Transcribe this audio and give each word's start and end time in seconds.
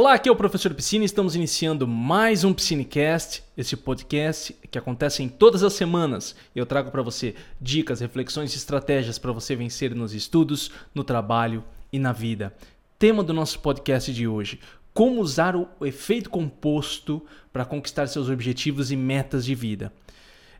Olá, 0.00 0.14
aqui 0.14 0.28
é 0.28 0.32
o 0.32 0.36
professor 0.36 0.72
Piscina 0.74 1.02
e 1.02 1.06
estamos 1.06 1.34
iniciando 1.34 1.84
mais 1.84 2.44
um 2.44 2.54
Piscinecast, 2.54 3.42
esse 3.56 3.76
podcast 3.76 4.54
que 4.70 4.78
acontece 4.78 5.24
em 5.24 5.28
todas 5.28 5.64
as 5.64 5.72
semanas. 5.72 6.36
Eu 6.54 6.64
trago 6.64 6.92
para 6.92 7.02
você 7.02 7.34
dicas, 7.60 7.98
reflexões 7.98 8.54
e 8.54 8.58
estratégias 8.58 9.18
para 9.18 9.32
você 9.32 9.56
vencer 9.56 9.96
nos 9.96 10.14
estudos, 10.14 10.70
no 10.94 11.02
trabalho 11.02 11.64
e 11.92 11.98
na 11.98 12.12
vida. 12.12 12.54
Tema 12.96 13.24
do 13.24 13.34
nosso 13.34 13.58
podcast 13.58 14.14
de 14.14 14.28
hoje: 14.28 14.60
como 14.94 15.20
usar 15.20 15.56
o 15.56 15.66
efeito 15.82 16.30
composto 16.30 17.20
para 17.52 17.64
conquistar 17.64 18.06
seus 18.06 18.30
objetivos 18.30 18.92
e 18.92 18.96
metas 18.96 19.44
de 19.44 19.56
vida. 19.56 19.92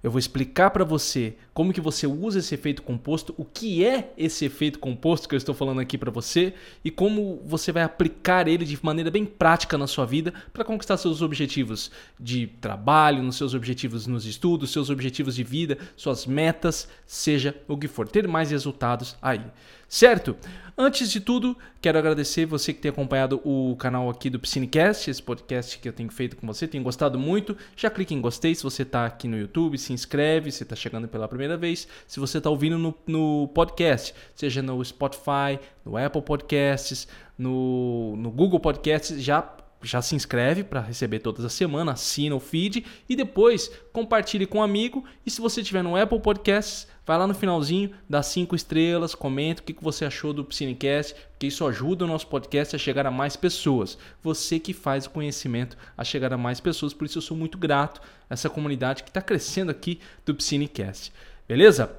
Eu 0.02 0.10
vou 0.10 0.18
explicar 0.18 0.70
para 0.70 0.84
você 0.84 1.34
como 1.52 1.72
que 1.72 1.80
você 1.80 2.06
usa 2.06 2.38
esse 2.38 2.54
efeito 2.54 2.82
composto, 2.82 3.34
o 3.36 3.44
que 3.44 3.84
é 3.84 4.12
esse 4.16 4.44
efeito 4.44 4.78
composto 4.78 5.28
que 5.28 5.34
eu 5.34 5.38
estou 5.38 5.54
falando 5.54 5.80
aqui 5.80 5.98
para 5.98 6.10
você 6.10 6.54
e 6.84 6.90
como 6.90 7.42
você 7.44 7.72
vai 7.72 7.82
aplicar 7.82 8.46
ele 8.46 8.64
de 8.64 8.78
maneira 8.82 9.10
bem 9.10 9.24
prática 9.24 9.76
na 9.76 9.86
sua 9.86 10.06
vida 10.06 10.32
para 10.52 10.64
conquistar 10.64 10.96
seus 10.96 11.20
objetivos 11.20 11.90
de 12.18 12.46
trabalho, 12.60 13.22
nos 13.22 13.36
seus 13.36 13.54
objetivos 13.54 14.06
nos 14.06 14.24
estudos, 14.24 14.70
seus 14.70 14.88
objetivos 14.88 15.34
de 15.34 15.42
vida, 15.42 15.78
suas 15.96 16.26
metas, 16.26 16.88
seja 17.06 17.56
o 17.66 17.76
que 17.76 17.88
for, 17.88 18.06
ter 18.08 18.28
mais 18.28 18.50
resultados 18.50 19.16
aí. 19.20 19.42
Certo? 19.88 20.36
Antes 20.80 21.10
de 21.10 21.18
tudo, 21.18 21.56
quero 21.80 21.98
agradecer 21.98 22.46
você 22.46 22.72
que 22.72 22.80
tem 22.80 22.90
acompanhado 22.90 23.40
o 23.42 23.74
canal 23.76 24.08
aqui 24.08 24.30
do 24.30 24.38
Piscinecast, 24.38 25.10
esse 25.10 25.20
podcast 25.20 25.76
que 25.78 25.88
eu 25.88 25.92
tenho 25.92 26.08
feito 26.08 26.36
com 26.36 26.46
você, 26.46 26.68
tenho 26.68 26.84
gostado 26.84 27.18
muito. 27.18 27.56
Já 27.74 27.90
clique 27.90 28.14
em 28.14 28.20
gostei 28.20 28.54
se 28.54 28.62
você 28.62 28.82
está 28.82 29.06
aqui 29.06 29.26
no 29.26 29.36
YouTube, 29.36 29.76
se 29.76 29.92
inscreve 29.92 30.52
se 30.52 30.62
está 30.62 30.76
chegando 30.76 31.08
pela 31.08 31.26
primeira 31.26 31.56
vez. 31.56 31.88
Se 32.06 32.20
você 32.20 32.38
está 32.38 32.48
ouvindo 32.48 32.78
no, 32.78 32.94
no, 33.08 33.48
podcast, 33.48 34.14
seja 34.36 34.62
no 34.62 34.84
Spotify, 34.84 35.58
no 35.84 35.96
Apple 35.96 36.22
Podcasts, 36.22 37.08
no, 37.36 38.14
no 38.16 38.30
Google 38.30 38.60
Podcasts, 38.60 39.20
já 39.20 39.56
já 39.80 40.02
se 40.02 40.16
inscreve 40.16 40.64
para 40.64 40.80
receber 40.80 41.20
todas 41.20 41.44
as 41.44 41.52
semanas, 41.52 42.00
assina 42.00 42.34
o 42.34 42.40
feed 42.40 42.84
e 43.08 43.14
depois 43.14 43.70
compartilhe 43.92 44.44
com 44.44 44.58
um 44.58 44.62
amigo. 44.62 45.04
E 45.24 45.30
se 45.30 45.40
você 45.40 45.60
estiver 45.60 45.82
no 45.82 45.96
Apple 45.96 46.20
Podcasts, 46.20 46.88
vai 47.08 47.16
lá 47.16 47.26
no 47.26 47.32
finalzinho, 47.32 47.90
dá 48.06 48.22
cinco 48.22 48.54
estrelas, 48.54 49.14
comenta 49.14 49.62
o 49.62 49.64
que 49.64 49.74
você 49.82 50.04
achou 50.04 50.34
do 50.34 50.44
Piscinecast, 50.44 51.14
porque 51.30 51.46
isso 51.46 51.66
ajuda 51.66 52.04
o 52.04 52.06
nosso 52.06 52.26
podcast 52.26 52.76
a 52.76 52.78
chegar 52.78 53.06
a 53.06 53.10
mais 53.10 53.34
pessoas. 53.34 53.96
Você 54.22 54.60
que 54.60 54.74
faz 54.74 55.06
o 55.06 55.10
conhecimento 55.10 55.74
a 55.96 56.04
chegar 56.04 56.34
a 56.34 56.36
mais 56.36 56.60
pessoas, 56.60 56.92
por 56.92 57.06
isso 57.06 57.16
eu 57.16 57.22
sou 57.22 57.34
muito 57.34 57.56
grato 57.56 58.02
a 58.28 58.34
essa 58.34 58.50
comunidade 58.50 59.04
que 59.04 59.08
está 59.08 59.22
crescendo 59.22 59.70
aqui 59.70 60.00
do 60.26 60.34
Piscinecast. 60.34 61.10
Beleza? 61.48 61.96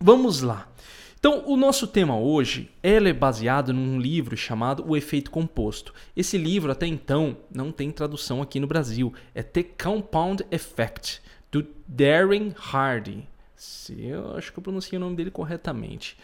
Vamos 0.00 0.40
lá. 0.40 0.66
Então, 1.18 1.42
o 1.46 1.54
nosso 1.54 1.86
tema 1.86 2.18
hoje 2.18 2.70
é 2.82 3.12
baseado 3.12 3.74
num 3.74 4.00
livro 4.00 4.34
chamado 4.34 4.82
O 4.88 4.96
Efeito 4.96 5.30
Composto. 5.30 5.92
Esse 6.16 6.38
livro, 6.38 6.72
até 6.72 6.86
então, 6.86 7.36
não 7.54 7.70
tem 7.70 7.90
tradução 7.90 8.40
aqui 8.40 8.58
no 8.58 8.66
Brasil. 8.66 9.12
É 9.34 9.42
The 9.42 9.62
Compound 9.62 10.46
Effect, 10.50 11.20
do 11.52 11.66
Darren 11.86 12.54
Hardy. 12.56 13.28
Se 13.58 14.06
eu 14.06 14.36
acho 14.36 14.52
que 14.52 14.58
eu 14.58 14.62
pronunciei 14.62 14.96
o 14.96 15.00
nome 15.00 15.16
dele 15.16 15.30
corretamente. 15.30 16.16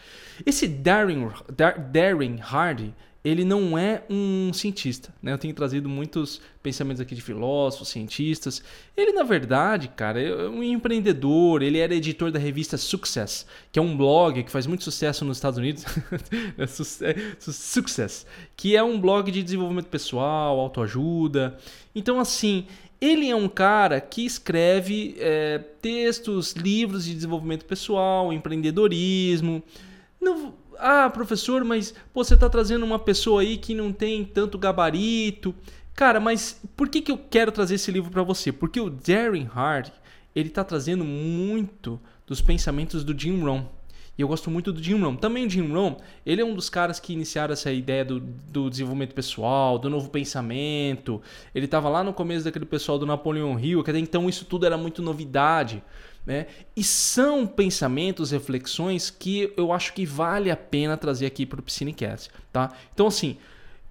Esse 0.45 0.67
Darren, 0.67 1.29
Dar, 1.53 1.77
Darren 1.77 2.39
Hardy 2.41 2.93
ele 3.25 3.43
não 3.43 3.75
é 3.75 4.03
um 4.07 4.53
cientista. 4.53 5.11
Né? 5.19 5.33
Eu 5.33 5.37
tenho 5.39 5.53
trazido 5.55 5.89
muitos 5.89 6.39
pensamentos 6.61 7.01
aqui 7.01 7.15
de 7.15 7.21
filósofos, 7.21 7.89
cientistas. 7.89 8.61
Ele, 8.95 9.13
na 9.13 9.23
verdade, 9.23 9.87
cara, 9.87 10.21
é 10.21 10.47
um 10.47 10.61
empreendedor. 10.61 11.63
Ele 11.63 11.79
era 11.79 11.95
editor 11.95 12.31
da 12.31 12.37
revista 12.37 12.77
Success, 12.77 13.47
que 13.71 13.79
é 13.79 13.81
um 13.81 13.97
blog 13.97 14.43
que 14.43 14.51
faz 14.51 14.67
muito 14.67 14.83
sucesso 14.83 15.25
nos 15.25 15.37
Estados 15.37 15.57
Unidos. 15.57 15.83
É 16.57 16.67
Success, 17.39 18.27
que 18.55 18.75
é 18.75 18.83
um 18.83 18.99
blog 18.99 19.31
de 19.31 19.41
desenvolvimento 19.41 19.87
pessoal, 19.87 20.59
autoajuda. 20.59 21.57
Então, 21.95 22.19
assim, 22.19 22.67
ele 22.99 23.29
é 23.29 23.35
um 23.35 23.47
cara 23.47 23.99
que 23.99 24.25
escreve 24.25 25.15
é, 25.19 25.59
textos, 25.81 26.53
livros 26.53 27.05
de 27.05 27.13
desenvolvimento 27.13 27.65
pessoal, 27.65 28.31
empreendedorismo. 28.31 29.61
Ah, 30.77 31.09
professor, 31.09 31.63
mas 31.63 31.93
pô, 32.13 32.23
você 32.23 32.33
está 32.33 32.49
trazendo 32.49 32.85
uma 32.85 32.99
pessoa 32.99 33.41
aí 33.41 33.57
que 33.57 33.73
não 33.73 33.93
tem 33.93 34.23
tanto 34.23 34.57
gabarito. 34.57 35.53
Cara, 35.93 36.19
mas 36.19 36.61
por 36.75 36.89
que, 36.89 37.01
que 37.01 37.11
eu 37.11 37.17
quero 37.17 37.51
trazer 37.51 37.75
esse 37.75 37.91
livro 37.91 38.11
para 38.11 38.23
você? 38.23 38.51
Porque 38.51 38.79
o 38.79 38.89
Darren 38.89 39.47
Hardy, 39.53 39.93
ele 40.35 40.49
está 40.49 40.63
trazendo 40.63 41.05
muito 41.05 41.99
dos 42.27 42.41
pensamentos 42.41 43.03
do 43.03 43.17
Jim 43.17 43.41
Rohn. 43.41 43.63
E 44.17 44.21
eu 44.21 44.27
gosto 44.27 44.49
muito 44.49 44.71
do 44.71 44.81
Jim 44.81 45.01
Rohn. 45.01 45.15
Também 45.15 45.45
o 45.45 45.49
Jim 45.49 45.71
Rohn, 45.71 45.95
ele 46.25 46.41
é 46.41 46.45
um 46.45 46.53
dos 46.53 46.69
caras 46.69 46.99
que 46.99 47.11
iniciaram 47.11 47.51
essa 47.51 47.71
ideia 47.71 48.05
do, 48.05 48.19
do 48.19 48.69
desenvolvimento 48.69 49.13
pessoal, 49.13 49.77
do 49.77 49.89
novo 49.89 50.09
pensamento. 50.09 51.21
Ele 51.53 51.65
estava 51.65 51.89
lá 51.89 52.03
no 52.03 52.13
começo 52.13 52.45
daquele 52.45 52.65
pessoal 52.65 52.97
do 52.97 53.05
Napoleon 53.05 53.59
Hill, 53.59 53.83
que 53.83 53.89
até 53.89 53.99
então 53.99 54.29
isso 54.29 54.45
tudo 54.45 54.65
era 54.65 54.77
muito 54.77 55.01
novidade. 55.01 55.83
Né? 56.25 56.47
E 56.75 56.83
são 56.83 57.45
pensamentos, 57.45 58.31
reflexões 58.31 59.09
que 59.09 59.53
eu 59.55 59.71
acho 59.71 59.93
que 59.93 60.05
vale 60.05 60.49
a 60.49 60.57
pena 60.57 60.97
trazer 60.97 61.25
aqui 61.25 61.45
para 61.45 61.59
o 61.59 61.63
Piscinecast. 61.63 62.31
Tá? 62.51 62.71
Então, 62.93 63.07
assim, 63.07 63.37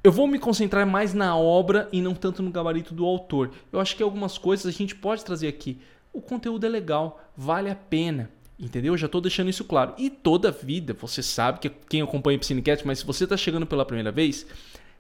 eu 0.03 0.11
vou 0.11 0.27
me 0.27 0.39
concentrar 0.39 0.87
mais 0.87 1.15
na 1.15 1.37
obra 1.37 1.89
e 1.93 2.01
não 2.01 2.15
tanto 2.15 2.43
no 2.43 2.51
gabarito 2.51 2.93
do 2.93 3.05
autor. 3.05 3.53
Eu 3.71 3.79
acho 3.79 3.95
que 3.95 4.03
algumas 4.03 4.37
coisas 4.37 4.67
a 4.67 4.77
gente 4.77 4.95
pode 4.95 5.25
trazer 5.25 5.49
aqui. 5.49 5.79
O 6.13 6.21
conteúdo 6.21 6.65
é 6.65 6.69
legal, 6.69 7.21
vale 7.37 7.71
a 7.71 7.75
pena. 7.75 8.31
Entendeu? 8.59 8.97
Já 8.97 9.07
estou 9.07 9.21
deixando 9.21 9.51
isso 9.51 9.65
claro. 9.65 9.95
E 9.99 10.09
toda 10.09 10.51
vida, 10.51 10.97
você 10.99 11.23
sabe 11.23 11.59
que 11.59 11.69
quem 11.69 12.03
acompanha 12.03 12.37
o 12.37 12.41
Piscinecast, 12.41 12.87
mas 12.87 13.01
se 13.01 13.07
você 13.07 13.25
está 13.25 13.37
chegando 13.37 13.67
pela 13.67 13.85
primeira 13.85 14.13
vez, 14.13 14.47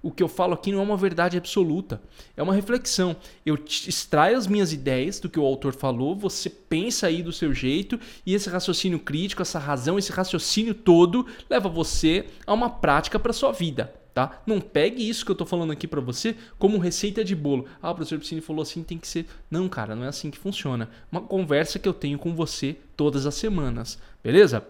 o 0.04 0.10
que 0.10 0.22
eu 0.22 0.28
falo 0.28 0.53
aqui 0.53 0.70
não 0.70 0.81
é 0.81 0.82
uma 0.82 0.98
verdade 0.98 1.38
absoluta, 1.38 2.03
é 2.37 2.42
uma 2.42 2.53
reflexão. 2.53 3.16
Eu 3.47 3.54
extraio 3.65 4.37
as 4.37 4.47
minhas 4.47 4.70
ideias 4.70 5.19
do 5.19 5.31
que 5.31 5.41
o 5.41 5.44
autor 5.44 5.75
falou, 5.75 6.15
você 6.15 6.50
pensa 6.50 7.06
aí 7.06 7.22
do 7.22 7.32
seu 7.32 7.54
jeito 7.54 7.98
e 8.26 8.34
esse 8.34 8.50
raciocínio 8.50 8.98
crítico, 8.98 9.41
essa 9.41 9.59
razão, 9.59 9.98
esse 9.98 10.12
raciocínio 10.12 10.75
todo 10.75 11.26
leva 11.48 11.71
você 11.71 12.26
a 12.47 12.53
uma 12.53 12.69
prática 12.69 13.19
para 13.19 13.32
sua 13.32 13.50
vida. 13.50 13.94
Tá? 14.14 14.41
Não 14.47 14.60
pegue 14.60 15.08
isso 15.08 15.25
que 15.25 15.32
eu 15.32 15.34
estou 15.34 15.47
falando 15.47 15.72
aqui 15.72 15.88
para 15.88 16.00
você 16.00 16.36
como 16.56 16.78
receita 16.78 17.25
de 17.25 17.34
bolo. 17.34 17.66
Ah, 17.82 17.91
o 17.91 17.94
professor 17.97 18.16
Piscine 18.16 18.41
falou 18.41 18.62
assim, 18.62 18.84
tem 18.84 18.97
que 18.97 19.08
ser. 19.08 19.26
Não, 19.50 19.69
cara, 19.69 19.97
não 19.97 20.04
é 20.04 20.08
assim 20.08 20.30
que 20.30 20.38
funciona. 20.38 20.88
Uma 21.10 21.20
conversa 21.20 21.80
que 21.80 21.88
eu 21.88 21.92
tenho 21.92 22.16
com 22.16 22.32
você 22.32 22.76
todas 22.97 23.26
as 23.26 23.34
semanas, 23.34 23.98
beleza? 24.22 24.64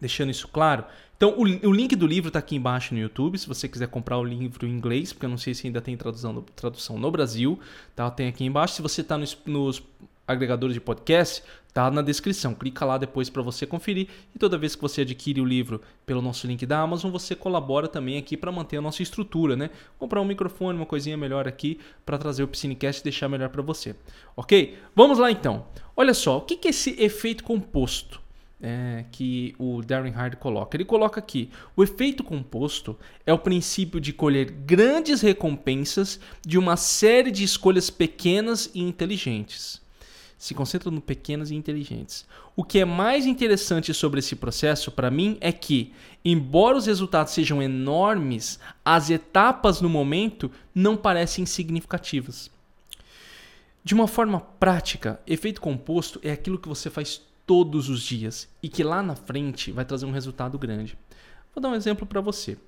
Deixando 0.00 0.30
isso 0.30 0.48
claro. 0.48 0.86
Então, 1.18 1.34
o, 1.36 1.42
o 1.42 1.72
link 1.72 1.94
do 1.94 2.06
livro 2.06 2.28
está 2.28 2.38
aqui 2.38 2.56
embaixo 2.56 2.94
no 2.94 3.00
YouTube, 3.00 3.38
se 3.38 3.46
você 3.46 3.68
quiser 3.68 3.88
comprar 3.88 4.18
o 4.18 4.24
livro 4.24 4.66
em 4.66 4.70
inglês, 4.70 5.12
porque 5.12 5.26
eu 5.26 5.30
não 5.30 5.38
sei 5.38 5.52
se 5.52 5.66
ainda 5.66 5.80
tem 5.80 5.94
tradução, 5.94 6.42
tradução 6.56 6.98
no 6.98 7.10
Brasil, 7.10 7.60
tá? 7.94 8.10
Tem 8.10 8.26
aqui 8.26 8.42
embaixo. 8.42 8.74
Se 8.74 8.82
você 8.82 9.02
está 9.02 9.18
nos, 9.18 9.38
nos 9.44 9.82
agregadores 10.26 10.74
de 10.74 10.80
podcast, 10.80 11.42
tá 11.72 11.90
na 11.90 12.02
descrição. 12.02 12.54
Clica 12.54 12.84
lá 12.84 12.98
depois 12.98 13.30
para 13.30 13.42
você 13.42 13.66
conferir. 13.66 14.08
E 14.34 14.38
toda 14.38 14.58
vez 14.58 14.74
que 14.74 14.82
você 14.82 15.02
adquire 15.02 15.40
o 15.40 15.44
livro 15.44 15.80
pelo 16.04 16.22
nosso 16.22 16.46
link 16.46 16.64
da 16.66 16.80
Amazon, 16.80 17.10
você 17.10 17.34
colabora 17.34 17.88
também 17.88 18.18
aqui 18.18 18.36
para 18.36 18.52
manter 18.52 18.76
a 18.76 18.82
nossa 18.82 19.02
estrutura, 19.02 19.56
né? 19.56 19.70
Comprar 19.98 20.20
um 20.20 20.24
microfone, 20.24 20.78
uma 20.78 20.86
coisinha 20.86 21.16
melhor 21.16 21.48
aqui 21.48 21.78
para 22.04 22.18
trazer 22.18 22.42
o 22.42 22.48
Piscinecast 22.48 23.00
e 23.00 23.04
deixar 23.04 23.28
melhor 23.28 23.48
para 23.48 23.62
você. 23.62 23.94
Ok? 24.36 24.78
Vamos 24.94 25.18
lá 25.18 25.30
então. 25.30 25.66
Olha 25.96 26.14
só, 26.14 26.38
o 26.38 26.42
que 26.42 26.66
é 26.66 26.70
esse 26.70 27.00
efeito 27.02 27.44
composto? 27.44 28.22
é, 28.62 29.04
que 29.10 29.54
o 29.58 29.82
Darren 29.82 30.14
Hardy 30.14 30.36
coloca. 30.36 30.76
Ele 30.76 30.84
coloca 30.84 31.18
aqui: 31.18 31.50
o 31.74 31.82
efeito 31.82 32.22
composto 32.22 32.96
é 33.26 33.32
o 33.32 33.38
princípio 33.38 34.00
de 34.00 34.12
colher 34.12 34.50
grandes 34.50 35.20
recompensas 35.20 36.20
de 36.46 36.56
uma 36.56 36.76
série 36.76 37.32
de 37.32 37.42
escolhas 37.42 37.90
pequenas 37.90 38.70
e 38.72 38.80
inteligentes. 38.80 39.81
Se 40.42 40.54
concentra 40.54 40.90
no 40.90 41.00
pequenas 41.00 41.52
e 41.52 41.54
inteligentes. 41.54 42.26
O 42.56 42.64
que 42.64 42.80
é 42.80 42.84
mais 42.84 43.26
interessante 43.26 43.94
sobre 43.94 44.18
esse 44.18 44.34
processo 44.34 44.90
para 44.90 45.08
mim 45.08 45.38
é 45.40 45.52
que, 45.52 45.92
embora 46.24 46.76
os 46.76 46.86
resultados 46.86 47.32
sejam 47.32 47.62
enormes, 47.62 48.58
as 48.84 49.08
etapas 49.08 49.80
no 49.80 49.88
momento 49.88 50.50
não 50.74 50.96
parecem 50.96 51.46
significativas. 51.46 52.50
De 53.84 53.94
uma 53.94 54.08
forma 54.08 54.40
prática, 54.40 55.20
efeito 55.28 55.60
composto 55.60 56.18
é 56.24 56.32
aquilo 56.32 56.58
que 56.58 56.68
você 56.68 56.90
faz 56.90 57.22
todos 57.46 57.88
os 57.88 58.02
dias 58.02 58.48
e 58.60 58.68
que 58.68 58.82
lá 58.82 59.00
na 59.00 59.14
frente 59.14 59.70
vai 59.70 59.84
trazer 59.84 60.06
um 60.06 60.10
resultado 60.10 60.58
grande. 60.58 60.98
Vou 61.54 61.62
dar 61.62 61.68
um 61.68 61.76
exemplo 61.76 62.04
para 62.04 62.20
você. 62.20 62.58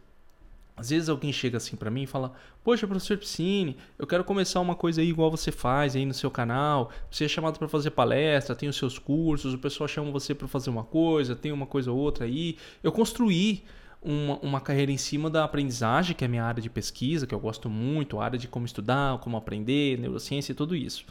Às 0.76 0.90
vezes 0.90 1.08
alguém 1.08 1.32
chega 1.32 1.56
assim 1.56 1.76
para 1.76 1.90
mim 1.90 2.02
e 2.02 2.06
fala: 2.06 2.32
Poxa, 2.62 2.86
professor 2.86 3.16
Piscine, 3.16 3.76
eu 3.98 4.06
quero 4.06 4.24
começar 4.24 4.60
uma 4.60 4.74
coisa 4.74 5.00
aí 5.00 5.08
igual 5.08 5.30
você 5.30 5.52
faz 5.52 5.94
aí 5.94 6.04
no 6.04 6.14
seu 6.14 6.30
canal. 6.30 6.90
Você 7.10 7.24
é 7.24 7.28
chamado 7.28 7.58
para 7.58 7.68
fazer 7.68 7.90
palestra, 7.90 8.56
tem 8.56 8.68
os 8.68 8.76
seus 8.76 8.98
cursos, 8.98 9.54
o 9.54 9.58
pessoal 9.58 9.86
chama 9.86 10.10
você 10.10 10.34
para 10.34 10.48
fazer 10.48 10.70
uma 10.70 10.82
coisa, 10.82 11.36
tem 11.36 11.52
uma 11.52 11.66
coisa 11.66 11.92
ou 11.92 11.98
outra 11.98 12.24
aí. 12.24 12.56
Eu 12.82 12.90
construí 12.90 13.62
uma, 14.02 14.38
uma 14.40 14.60
carreira 14.60 14.90
em 14.90 14.98
cima 14.98 15.30
da 15.30 15.44
aprendizagem, 15.44 16.16
que 16.16 16.24
é 16.24 16.26
a 16.26 16.30
minha 16.30 16.44
área 16.44 16.60
de 16.60 16.68
pesquisa, 16.68 17.26
que 17.26 17.34
eu 17.34 17.40
gosto 17.40 17.70
muito, 17.70 18.18
a 18.18 18.24
área 18.24 18.38
de 18.38 18.48
como 18.48 18.66
estudar, 18.66 19.18
como 19.20 19.36
aprender, 19.36 19.98
neurociência 19.98 20.52
e 20.52 20.54
tudo 20.56 20.74
isso. 20.74 21.06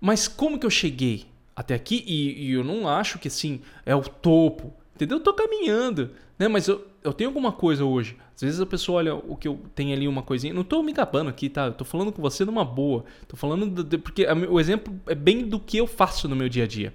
Mas 0.00 0.26
como 0.26 0.58
que 0.58 0.66
eu 0.66 0.70
cheguei? 0.70 1.26
até 1.54 1.74
aqui 1.74 2.02
e, 2.06 2.46
e, 2.46 2.52
eu 2.52 2.64
não 2.64 2.88
acho 2.88 3.18
que 3.18 3.28
assim 3.28 3.60
é 3.84 3.94
o 3.94 4.02
topo. 4.02 4.72
Entendeu? 5.02 5.18
Eu 5.18 5.24
tô 5.24 5.34
caminhando, 5.34 6.10
né? 6.38 6.46
Mas 6.46 6.68
eu, 6.68 6.86
eu 7.02 7.12
tenho 7.12 7.30
alguma 7.30 7.50
coisa 7.50 7.84
hoje. 7.84 8.16
Às 8.34 8.42
vezes 8.42 8.60
a 8.60 8.66
pessoa 8.66 8.98
olha 8.98 9.14
o 9.14 9.36
que 9.36 9.48
eu 9.48 9.60
tenho 9.74 9.92
ali, 9.94 10.06
uma 10.06 10.22
coisinha. 10.22 10.54
Não 10.54 10.62
tô 10.62 10.82
me 10.82 10.92
gabando 10.92 11.28
aqui, 11.28 11.48
tá? 11.48 11.66
Eu 11.66 11.72
tô 11.72 11.84
falando 11.84 12.12
com 12.12 12.22
você 12.22 12.44
numa 12.44 12.64
boa. 12.64 13.04
Tô 13.26 13.36
falando. 13.36 13.82
De, 13.82 13.98
porque 13.98 14.24
o 14.48 14.60
exemplo 14.60 14.94
é 15.06 15.14
bem 15.14 15.48
do 15.48 15.58
que 15.58 15.76
eu 15.76 15.86
faço 15.86 16.28
no 16.28 16.36
meu 16.36 16.48
dia 16.48 16.64
a 16.64 16.66
dia. 16.66 16.94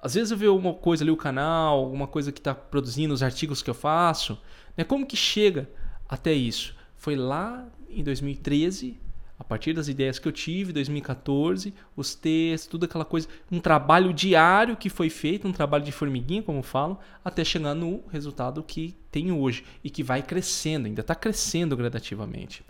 Às 0.00 0.14
vezes 0.14 0.32
eu 0.32 0.36
vejo 0.36 0.56
uma 0.56 0.74
coisa 0.74 1.04
ali, 1.04 1.10
o 1.10 1.16
canal, 1.16 1.78
alguma 1.78 2.06
coisa 2.06 2.32
que 2.32 2.40
está 2.40 2.54
produzindo, 2.54 3.14
os 3.14 3.22
artigos 3.22 3.62
que 3.62 3.70
eu 3.70 3.74
faço. 3.74 4.36
Né? 4.76 4.84
Como 4.84 5.06
que 5.06 5.16
chega 5.16 5.70
até 6.08 6.32
isso? 6.32 6.74
Foi 6.96 7.14
lá 7.14 7.66
em 7.88 8.02
2013 8.02 8.98
a 9.38 9.42
partir 9.42 9.72
das 9.72 9.88
ideias 9.88 10.18
que 10.18 10.28
eu 10.28 10.32
tive, 10.32 10.72
2014, 10.72 11.74
os 11.96 12.14
textos, 12.14 12.68
tudo 12.68 12.84
aquela 12.84 13.04
coisa, 13.04 13.28
um 13.50 13.58
trabalho 13.58 14.12
diário 14.12 14.76
que 14.76 14.88
foi 14.88 15.10
feito, 15.10 15.48
um 15.48 15.52
trabalho 15.52 15.84
de 15.84 15.90
formiguinha, 15.90 16.42
como 16.42 16.62
falam, 16.62 16.98
até 17.24 17.44
chegar 17.44 17.74
no 17.74 18.02
resultado 18.12 18.62
que 18.62 18.94
tenho 19.10 19.38
hoje 19.38 19.64
e 19.82 19.90
que 19.90 20.02
vai 20.02 20.22
crescendo, 20.22 20.86
ainda 20.86 21.00
está 21.00 21.14
crescendo 21.14 21.76
gradativamente. 21.76 22.64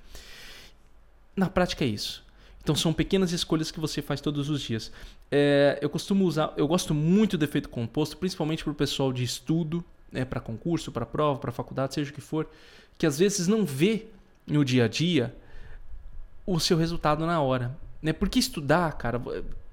Na 1.37 1.51
prática 1.51 1.85
é 1.85 1.89
isso. 1.89 2.25
Então 2.63 2.75
são 2.75 2.95
pequenas 2.95 3.31
escolhas 3.33 3.71
que 3.71 3.79
você 3.79 4.01
faz 4.01 4.23
todos 4.23 4.49
os 4.49 4.63
dias. 4.63 4.91
É, 5.31 5.79
eu 5.83 5.91
costumo 5.91 6.25
usar, 6.25 6.55
eu 6.57 6.67
gosto 6.67 6.95
muito 6.95 7.37
do 7.37 7.45
efeito 7.45 7.69
composto, 7.69 8.17
principalmente 8.17 8.65
para 8.65 8.73
o 8.73 8.75
pessoal 8.75 9.13
de 9.13 9.23
estudo, 9.23 9.85
né, 10.11 10.25
para 10.25 10.41
concurso, 10.41 10.91
para 10.91 11.05
prova, 11.05 11.39
para 11.39 11.53
faculdade, 11.53 11.93
seja 11.93 12.11
o 12.11 12.15
que 12.15 12.23
for, 12.23 12.49
que 12.97 13.05
às 13.05 13.19
vezes 13.19 13.47
não 13.47 13.67
vê 13.67 14.07
no 14.47 14.65
dia 14.65 14.87
a 14.87 14.89
dia 14.89 15.35
o 16.47 16.59
seu 16.59 16.77
resultado 16.77 17.27
na 17.27 17.41
hora. 17.41 17.77
Né? 18.03 18.13
Porque 18.13 18.39
estudar, 18.39 18.93
cara, 18.93 19.21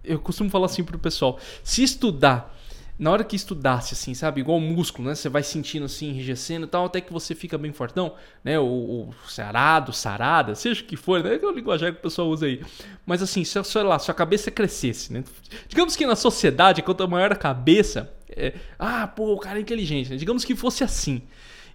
eu 0.04 0.20
costumo 0.20 0.50
falar 0.50 0.66
assim 0.66 0.84
pro 0.84 0.98
pessoal: 0.98 1.38
se 1.64 1.84
estudar, 1.84 2.56
na 2.98 3.10
hora 3.10 3.24
que 3.24 3.36
estudasse, 3.36 3.96
assim, 3.96 4.14
sabe, 4.14 4.42
igual 4.42 4.60
músculo, 4.60 5.08
né? 5.10 5.16
Você 5.16 5.28
vai 5.28 5.42
sentindo 5.42 5.86
assim, 5.86 6.10
enrijecendo 6.10 6.68
e 6.68 6.70
tal, 6.70 6.86
até 6.86 7.02
que 7.02 7.12
você 7.12 7.34
fica 7.34 7.58
bem 7.58 7.74
fortão, 7.74 8.14
né? 8.44 8.60
O, 8.60 9.10
sarado, 9.28 9.92
sarada, 9.92 10.54
seja 10.54 10.82
o 10.82 10.86
que 10.86 10.96
for, 10.96 11.24
né? 11.24 11.40
É 11.42 11.46
o 11.46 11.52
linguajar 11.52 11.92
que 11.92 11.98
o 11.98 12.02
pessoal 12.02 12.30
usa 12.30 12.46
aí. 12.46 12.62
Mas 13.06 13.24
assim, 13.24 13.44
se, 13.44 13.62
sei 13.64 13.84
lá, 13.84 13.98
sua 13.98 14.14
cabeça 14.14 14.52
crescesse, 14.52 15.12
né? 15.12 15.24
Digamos 15.68 15.96
que 15.96 16.06
na 16.06 16.16
sociedade, 16.16 16.84
quanto 16.84 17.08
maior 17.10 17.32
a 17.32 17.36
cabeça, 17.36 18.14
é, 18.30 18.54
ah, 18.78 19.08
pô, 19.08 19.34
o 19.34 19.40
cara 19.40 19.58
é 19.58 19.62
inteligente, 19.62 20.12
né? 20.12 20.16
Digamos 20.16 20.46
que 20.46 20.56
fosse 20.56 20.84
assim. 20.84 21.24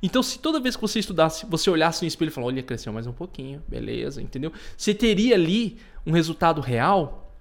Então, 0.02 0.22
se 0.22 0.38
toda 0.38 0.60
vez 0.60 0.76
que 0.76 0.82
você 0.82 0.98
estudasse, 0.98 1.46
você 1.46 1.70
olhasse 1.70 2.02
no 2.02 2.08
espelho 2.08 2.28
e 2.28 2.32
falasse, 2.32 2.52
olha, 2.52 2.62
cresceu 2.62 2.92
mais 2.92 3.06
um 3.06 3.12
pouquinho, 3.12 3.62
beleza, 3.66 4.20
entendeu? 4.20 4.52
Você 4.76 4.94
teria 4.94 5.34
ali 5.34 5.78
um 6.04 6.12
resultado 6.12 6.60
real 6.60 7.32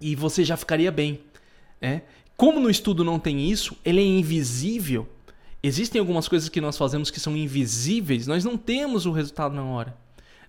e 0.00 0.14
você 0.14 0.44
já 0.44 0.56
ficaria 0.56 0.90
bem. 0.92 1.20
Né? 1.80 2.02
Como 2.36 2.60
no 2.60 2.70
estudo 2.70 3.02
não 3.02 3.18
tem 3.18 3.50
isso, 3.50 3.76
ele 3.84 4.00
é 4.00 4.04
invisível. 4.04 5.08
Existem 5.62 5.98
algumas 5.98 6.28
coisas 6.28 6.48
que 6.48 6.60
nós 6.60 6.76
fazemos 6.76 7.10
que 7.10 7.18
são 7.18 7.36
invisíveis, 7.36 8.26
nós 8.26 8.44
não 8.44 8.56
temos 8.56 9.06
o 9.06 9.12
resultado 9.12 9.54
na 9.54 9.64
hora. 9.64 9.96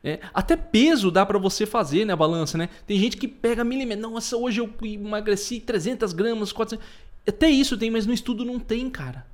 É, 0.03 0.19
até 0.33 0.55
peso 0.55 1.11
dá 1.11 1.25
para 1.25 1.37
você 1.37 1.65
fazer 1.65 2.05
na 2.05 2.13
né, 2.13 2.15
balança, 2.15 2.57
né? 2.57 2.69
Tem 2.87 2.97
gente 2.97 3.17
que 3.17 3.27
pega 3.27 3.63
milímetros. 3.63 4.09
Nossa, 4.09 4.37
hoje 4.37 4.61
eu 4.61 4.73
emagreci 4.83 5.59
300 5.59 6.13
gramas, 6.13 6.53
400. 6.53 6.85
Até 7.27 7.49
isso 7.49 7.77
tem, 7.77 7.91
mas 7.91 8.05
no 8.05 8.13
estudo 8.13 8.45
não 8.45 8.59
tem, 8.59 8.89
cara. 8.89 9.25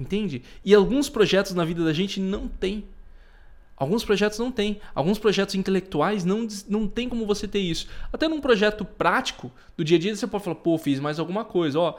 Entende? 0.00 0.42
E 0.64 0.74
alguns 0.74 1.10
projetos 1.10 1.52
na 1.54 1.64
vida 1.64 1.84
da 1.84 1.92
gente 1.92 2.18
não 2.18 2.48
tem. 2.48 2.84
Alguns 3.76 4.02
projetos 4.02 4.38
não 4.38 4.50
tem. 4.50 4.80
Alguns 4.94 5.18
projetos 5.18 5.54
intelectuais 5.54 6.24
não, 6.24 6.48
não 6.68 6.88
tem 6.88 7.08
como 7.08 7.26
você 7.26 7.46
ter 7.46 7.60
isso. 7.60 7.86
Até 8.10 8.26
num 8.28 8.40
projeto 8.40 8.84
prático, 8.84 9.52
do 9.76 9.84
dia 9.84 9.98
a 9.98 10.00
dia, 10.00 10.16
você 10.16 10.26
pode 10.26 10.44
falar, 10.44 10.56
pô, 10.56 10.78
fiz 10.78 10.98
mais 11.00 11.18
alguma 11.18 11.44
coisa. 11.44 11.78
Ó, 11.78 11.98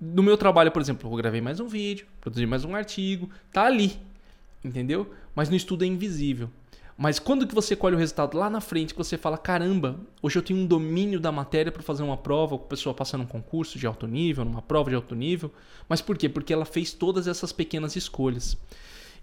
no 0.00 0.22
meu 0.22 0.36
trabalho, 0.36 0.72
por 0.72 0.82
exemplo, 0.82 1.10
eu 1.10 1.16
gravei 1.16 1.40
mais 1.40 1.60
um 1.60 1.68
vídeo, 1.68 2.06
produzi 2.20 2.46
mais 2.46 2.64
um 2.64 2.74
artigo. 2.74 3.30
Tá 3.52 3.64
ali. 3.64 3.96
Entendeu? 4.64 5.08
Mas 5.34 5.48
no 5.48 5.54
estudo 5.54 5.84
é 5.84 5.86
invisível. 5.86 6.50
Mas 6.96 7.18
quando 7.18 7.46
que 7.46 7.54
você 7.54 7.76
colhe 7.76 7.94
o 7.94 7.98
resultado 7.98 8.38
lá 8.38 8.48
na 8.48 8.60
frente, 8.60 8.94
que 8.94 8.98
você 8.98 9.18
fala, 9.18 9.36
caramba, 9.36 10.00
hoje 10.22 10.38
eu 10.38 10.42
tenho 10.42 10.58
um 10.58 10.66
domínio 10.66 11.20
da 11.20 11.30
matéria 11.30 11.70
para 11.70 11.82
fazer 11.82 12.02
uma 12.02 12.16
prova, 12.16 12.54
a 12.54 12.58
pessoa 12.58 12.94
passando 12.94 13.22
um 13.22 13.26
concurso 13.26 13.78
de 13.78 13.86
alto 13.86 14.06
nível, 14.06 14.46
numa 14.46 14.62
prova 14.62 14.88
de 14.88 14.96
alto 14.96 15.14
nível. 15.14 15.52
Mas 15.88 16.00
por 16.00 16.16
quê? 16.16 16.26
Porque 16.26 16.52
ela 16.52 16.64
fez 16.64 16.94
todas 16.94 17.26
essas 17.26 17.52
pequenas 17.52 17.96
escolhas. 17.96 18.56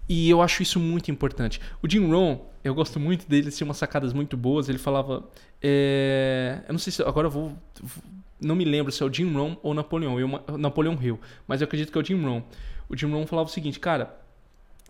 E 0.08 0.30
eu 0.30 0.40
acho 0.40 0.62
isso 0.62 0.78
muito 0.78 1.10
importante. 1.10 1.60
O 1.82 1.90
Jim 1.90 2.06
Rohn, 2.06 2.38
eu 2.62 2.74
gosto 2.74 3.00
muito 3.00 3.26
dele, 3.28 3.50
tinha 3.50 3.64
umas 3.64 3.78
sacadas 3.78 4.12
muito 4.12 4.36
boas. 4.36 4.68
Ele 4.68 4.78
falava, 4.78 5.28
é... 5.60 6.60
eu 6.68 6.72
não 6.72 6.78
sei 6.78 6.92
se 6.92 7.02
agora 7.02 7.26
eu 7.26 7.30
vou, 7.30 7.58
não 8.40 8.54
me 8.54 8.64
lembro 8.64 8.92
se 8.92 9.02
é 9.02 9.06
o 9.06 9.12
Jim 9.12 9.32
Rohn 9.32 9.56
ou 9.62 9.74
Napoleão, 9.74 10.20
eu, 10.20 10.28
Napoleão 10.58 10.96
Hill, 11.00 11.18
mas 11.46 11.60
eu 11.60 11.64
acredito 11.64 11.90
que 11.90 11.98
é 11.98 12.00
o 12.00 12.04
Jim 12.04 12.22
Rohn. 12.22 12.42
O 12.88 12.96
Jim 12.96 13.10
Rohn 13.10 13.26
falava 13.26 13.48
o 13.48 13.52
seguinte, 13.52 13.80
cara, 13.80 14.16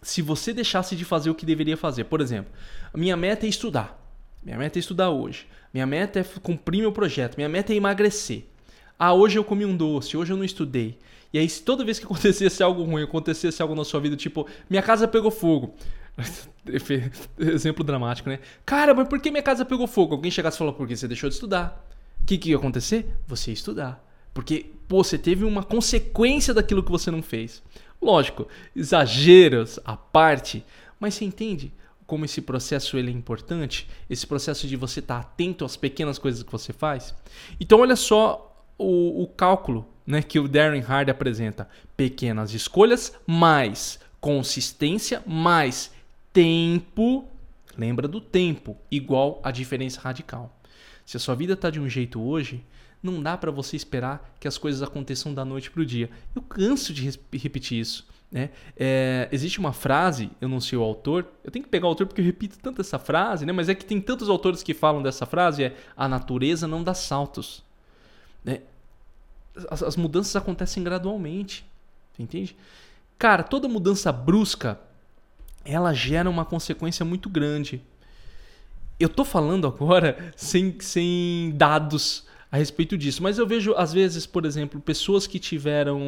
se 0.05 0.21
você 0.23 0.53
deixasse 0.53 0.95
de 0.95 1.05
fazer 1.05 1.31
o 1.31 1.35
que 1.35 1.47
deveria 1.47 1.77
fazer. 1.77 2.05
Por 2.05 2.21
exemplo, 2.21 2.53
minha 2.95 3.17
meta 3.17 3.47
é 3.47 3.49
estudar. 3.49 4.01
Minha 4.45 4.59
meta 4.59 4.79
é 4.79 4.81
estudar 4.81 5.11
hoje. 5.11 5.47
Minha 5.73 5.87
meta 5.87 6.21
é 6.21 6.25
cumprir 6.43 6.81
meu 6.81 6.93
projeto. 6.93 7.37
Minha 7.37 7.49
meta 7.49 7.73
é 7.73 7.77
emagrecer. 7.77 8.45
Ah, 8.99 9.15
hoje 9.15 9.39
eu 9.39 9.45
comi 9.45 9.65
um 9.65 9.77
doce, 9.77 10.17
hoje 10.17 10.33
eu 10.33 10.37
não 10.37 10.45
estudei. 10.45 10.99
E 11.33 11.39
aí, 11.39 11.49
toda 11.49 11.85
vez 11.85 11.99
que 11.99 12.05
acontecesse 12.07 12.63
algo 12.63 12.85
ruim, 12.85 13.03
acontecesse 13.03 13.61
algo 13.63 13.75
na 13.75 13.85
sua 13.85 13.99
vida, 13.99 14.15
tipo, 14.15 14.47
minha 14.69 14.83
casa 14.83 15.09
pegou 15.09 15.31
fogo. 15.31 15.75
Exemplo 17.39 17.83
dramático, 17.83 18.29
né? 18.29 18.39
Cara, 18.65 18.95
mas 18.95 19.09
por 19.09 19.21
que 19.21 19.31
minha 19.31 19.43
casa 19.43 19.65
pegou 19.65 19.87
fogo? 19.87 20.15
Alguém 20.15 20.31
chegasse 20.31 20.57
e 20.57 20.59
falou, 20.59 20.75
porque 20.75 20.95
você 20.97 21.09
deixou 21.09 21.29
de 21.29 21.35
estudar. 21.35 21.85
O 22.21 22.27
que, 22.27 22.39
que 22.39 22.51
ia 22.51 22.57
acontecer? 22.57 23.07
Você 23.27 23.51
ia 23.51 23.55
estudar. 23.55 24.05
Porque, 24.33 24.67
pô, 24.87 25.03
você 25.03 25.17
teve 25.17 25.45
uma 25.45 25.63
consequência 25.63 26.53
daquilo 26.53 26.83
que 26.83 26.91
você 26.91 27.11
não 27.11 27.23
fez. 27.23 27.63
Lógico, 28.01 28.47
exageros 28.75 29.81
à 29.85 29.97
parte, 29.97 30.65
mas 31.01 31.15
você 31.15 31.25
entende 31.25 31.73
como 32.07 32.25
esse 32.25 32.41
processo 32.43 32.99
ele 32.99 33.11
é 33.11 33.15
importante? 33.15 33.89
Esse 34.09 34.27
processo 34.27 34.67
de 34.67 34.77
você 34.77 35.01
estar 35.01 35.19
atento 35.19 35.65
às 35.65 35.77
pequenas 35.77 36.19
coisas 36.19 36.43
que 36.43 36.53
você 36.53 36.73
faz? 36.73 37.15
Então, 37.59 37.81
olha 37.81 37.97
só 37.97 38.65
o, 38.77 39.23
o 39.23 39.27
cálculo 39.27 39.87
né, 40.07 40.23
que 40.23 40.39
o 40.39 40.49
Darren 40.49 40.81
Hard 40.81 41.09
apresenta: 41.09 41.69
pequenas 41.97 42.53
escolhas 42.53 43.13
mais 43.27 43.99
consistência 44.21 45.23
mais 45.27 45.93
tempo. 46.33 47.29
Lembra 47.77 48.07
do 48.07 48.21
tempo, 48.21 48.77
igual 48.91 49.41
a 49.43 49.51
diferença 49.51 50.01
radical. 50.01 50.57
Se 51.05 51.17
a 51.17 51.21
sua 51.21 51.35
vida 51.35 51.55
está 51.55 51.71
de 51.71 51.81
um 51.81 51.89
jeito 51.89 52.23
hoje, 52.23 52.65
não 53.05 53.23
dá 53.23 53.37
para 53.37 53.51
você 53.51 53.77
esperar 53.77 54.35
que 54.41 54.49
as 54.49 54.57
coisas 54.57 54.83
aconteçam 54.83 55.35
da 55.35 55.45
noite 55.45 55.71
para 55.71 55.83
o 55.83 55.87
dia. 55.87 56.11
Eu 56.35 56.41
canso 56.41 56.93
de 56.93 57.11
repetir 57.33 57.79
isso. 57.79 58.07
Né? 58.33 58.51
É, 58.77 59.29
existe 59.31 59.61
uma 59.61 59.73
frase, 59.73 60.31
eu 60.41 60.49
não 60.49 60.61
sei 60.61 60.77
o 60.79 60.83
autor, 60.83 61.27
eu 61.45 61.51
tenho 61.51 61.65
que 61.65 61.71
pegar 61.71 61.87
o 61.87 61.91
autor 61.91 62.07
porque 62.07 62.21
eu 62.21 62.25
repito 62.25 62.59
tanto 62.59 62.81
essa 62.81 62.99
frase, 62.99 63.47
né? 63.47 63.53
mas 63.53 63.69
é 63.69 63.75
que 63.75 63.85
tem 63.85 64.01
tantos 64.01 64.29
autores 64.29 64.63
que 64.63 64.75
falam 64.75 65.03
dessa 65.03 65.27
frase: 65.27 65.65
é 65.65 65.77
a 65.97 66.09
natureza 66.09 66.67
não 66.67 66.83
dá 66.83 66.95
saltos. 66.95 67.63
Né? 68.43 68.63
As, 69.71 69.83
as 69.83 69.97
mudanças 69.97 70.35
acontecem 70.35 70.83
gradualmente. 70.83 71.65
Entende? 72.19 72.57
Cara, 73.19 73.43
toda 73.43 73.69
mudança 73.69 74.11
brusca 74.11 74.81
ela 75.65 75.93
gera 75.93 76.29
uma 76.29 76.45
consequência 76.45 77.05
muito 77.05 77.29
grande. 77.29 77.83
Eu 78.99 79.09
tô 79.09 79.25
falando 79.25 79.67
agora 79.67 80.33
sem, 80.37 80.79
sem 80.81 81.53
dados 81.55 82.27
a 82.55 82.57
respeito 82.57 82.97
disso. 82.97 83.21
Mas 83.21 83.37
eu 83.37 83.45
vejo, 83.49 83.75
às 83.77 83.93
vezes, 83.93 84.27
por 84.27 84.45
exemplo, 84.45 84.81
pessoas 84.81 85.27
que 85.27 85.41
tiveram 85.41 86.01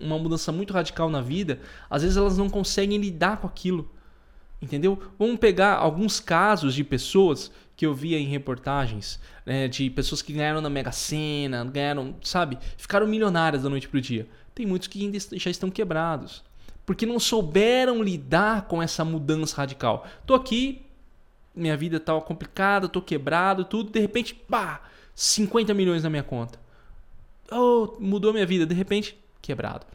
uma 0.00 0.18
mudança 0.18 0.50
muito 0.50 0.72
radical 0.72 1.10
na 1.10 1.20
vida, 1.20 1.60
às 1.90 2.00
vezes 2.00 2.16
elas 2.16 2.38
não 2.38 2.48
conseguem 2.48 2.96
lidar 2.96 3.36
com 3.36 3.46
aquilo. 3.46 3.90
Entendeu? 4.62 4.98
Vamos 5.18 5.38
pegar 5.38 5.74
alguns 5.74 6.18
casos 6.18 6.74
de 6.74 6.82
pessoas 6.82 7.52
que 7.76 7.84
eu 7.84 7.92
via 7.92 8.18
em 8.18 8.24
reportagens, 8.24 9.20
né, 9.44 9.68
de 9.68 9.90
pessoas 9.90 10.22
que 10.22 10.32
ganharam 10.32 10.62
na 10.62 10.70
Mega 10.70 10.92
Sena, 10.92 11.62
ganharam, 11.62 12.16
sabe, 12.22 12.56
ficaram 12.78 13.06
milionárias 13.06 13.62
da 13.62 13.68
noite 13.68 13.86
pro 13.86 14.00
dia. 14.00 14.26
Tem 14.54 14.64
muitos 14.64 14.88
que 14.88 15.04
ainda 15.04 15.18
já 15.34 15.50
estão 15.50 15.70
quebrados, 15.70 16.42
porque 16.86 17.04
não 17.04 17.20
souberam 17.20 18.02
lidar 18.02 18.62
com 18.62 18.82
essa 18.82 19.04
mudança 19.04 19.58
radical. 19.58 20.06
Tô 20.24 20.32
aqui, 20.32 20.86
minha 21.54 21.76
vida 21.76 22.00
tá 22.00 22.18
complicada, 22.18 22.88
tô 22.88 23.02
quebrado, 23.02 23.62
tudo, 23.62 23.90
de 23.90 24.00
repente, 24.00 24.34
pá, 24.34 24.80
50 25.14 25.74
milhões 25.74 26.02
na 26.02 26.10
minha 26.10 26.22
conta. 26.22 26.58
Oh, 27.50 27.96
mudou 27.98 28.32
minha 28.32 28.46
vida, 28.46 28.64
de 28.64 28.74
repente, 28.74 29.16
quebrado. 29.40 29.86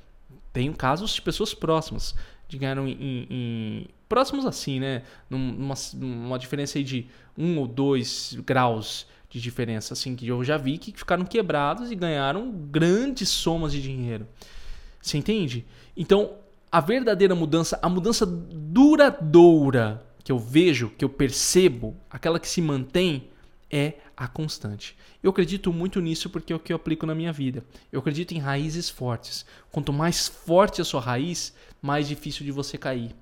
Tenho 0.54 0.74
casos 0.74 1.14
de 1.14 1.22
pessoas 1.22 1.54
próximas, 1.54 2.16
de 2.48 2.58
ganharam 2.58 2.88
em, 2.88 3.28
em, 3.30 3.88
próximos 4.08 4.46
assim, 4.46 4.80
né? 4.80 5.04
Numa, 5.30 5.76
uma 6.00 6.40
diferença 6.40 6.82
de 6.84 7.08
um 7.38 7.58
ou 7.60 7.68
dois 7.68 8.38
graus 8.46 9.08
de 9.30 9.42
diferença, 9.42 9.94
assim, 9.94 10.16
que 10.16 10.28
eu 10.28 10.44
já 10.44 10.58
vi 10.58 10.78
que 10.78 10.92
ficaram 10.92 11.26
quebrados 11.26 11.92
e 11.92 11.96
ganharam 11.96 12.52
grandes 12.52 13.30
somas 13.30 13.72
de 13.72 13.82
dinheiro. 13.82 14.26
Você 15.02 15.18
entende? 15.18 15.66
Então, 15.96 16.36
a 16.72 16.80
verdadeira 16.80 17.36
mudança, 17.36 17.78
a 17.82 17.90
mudança 17.90 18.26
duradoura 18.26 20.06
que 20.24 20.32
eu 20.32 20.40
vejo, 20.40 20.92
que 20.98 21.06
eu 21.06 21.10
percebo, 21.10 21.96
aquela 22.10 22.40
que 22.40 22.48
se 22.48 22.62
mantém, 22.62 23.30
é 23.72 23.94
a 24.16 24.28
constante. 24.28 24.98
Eu 25.22 25.32
acredito 25.32 25.72
muito 25.74 26.00
nisso 26.00 26.30
porque 26.30 26.54
é 26.54 26.56
o 26.56 26.60
que 26.60 26.72
eu 26.72 26.78
aplico 26.78 27.06
na 27.06 27.14
minha 27.14 27.32
vida. 27.32 27.64
Eu 27.92 28.00
acredito 28.00 28.34
em 28.34 28.40
raízes 28.40 28.90
fortes. 28.90 29.46
Quanto 29.72 29.92
mais 29.92 30.28
forte 30.28 30.82
a 30.82 30.86
sua 30.86 31.02
raiz, 31.02 31.54
mais 31.82 32.08
difícil 32.08 32.46
de 32.46 32.52
você 32.52 32.78
cair. 32.78 33.16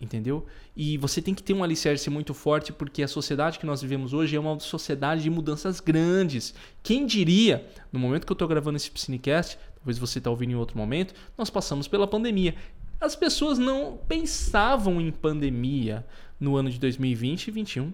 Entendeu? 0.00 0.46
E 0.74 0.96
você 0.96 1.20
tem 1.20 1.34
que 1.34 1.42
ter 1.42 1.52
um 1.52 1.62
alicerce 1.62 2.08
muito 2.08 2.32
forte 2.32 2.72
porque 2.72 3.02
a 3.02 3.08
sociedade 3.08 3.58
que 3.58 3.66
nós 3.66 3.82
vivemos 3.82 4.14
hoje 4.14 4.34
é 4.34 4.40
uma 4.40 4.58
sociedade 4.58 5.22
de 5.22 5.28
mudanças 5.28 5.78
grandes. 5.78 6.54
Quem 6.82 7.04
diria, 7.04 7.68
no 7.92 7.98
momento 7.98 8.24
que 8.24 8.32
eu 8.32 8.34
estou 8.34 8.48
gravando 8.48 8.78
esse 8.78 8.90
Piscinecast, 8.90 9.58
talvez 9.76 9.98
você 9.98 10.16
está 10.16 10.30
ouvindo 10.30 10.52
em 10.52 10.54
outro 10.54 10.78
momento, 10.78 11.14
nós 11.36 11.50
passamos 11.50 11.86
pela 11.86 12.06
pandemia. 12.06 12.54
As 12.98 13.14
pessoas 13.14 13.58
não 13.58 13.98
pensavam 14.08 15.00
em 15.00 15.10
pandemia 15.10 16.06
no 16.38 16.56
ano 16.56 16.70
de 16.70 16.78
2020 16.78 17.48
e 17.48 17.52
2021. 17.52 17.92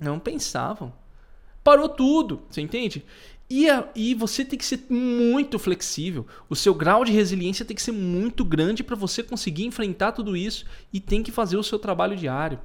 Não 0.00 0.18
pensavam. 0.18 0.92
Parou 1.64 1.88
tudo, 1.88 2.42
você 2.48 2.60
entende? 2.60 3.02
E, 3.48 3.68
a, 3.68 3.88
e 3.94 4.14
você 4.14 4.44
tem 4.44 4.58
que 4.58 4.64
ser 4.64 4.84
muito 4.88 5.58
flexível. 5.58 6.26
O 6.48 6.54
seu 6.54 6.74
grau 6.74 7.04
de 7.04 7.12
resiliência 7.12 7.64
tem 7.64 7.74
que 7.74 7.82
ser 7.82 7.92
muito 7.92 8.44
grande 8.44 8.84
para 8.84 8.96
você 8.96 9.22
conseguir 9.22 9.64
enfrentar 9.64 10.12
tudo 10.12 10.36
isso 10.36 10.64
e 10.92 11.00
tem 11.00 11.22
que 11.22 11.32
fazer 11.32 11.56
o 11.56 11.62
seu 11.62 11.78
trabalho 11.78 12.16
diário. 12.16 12.58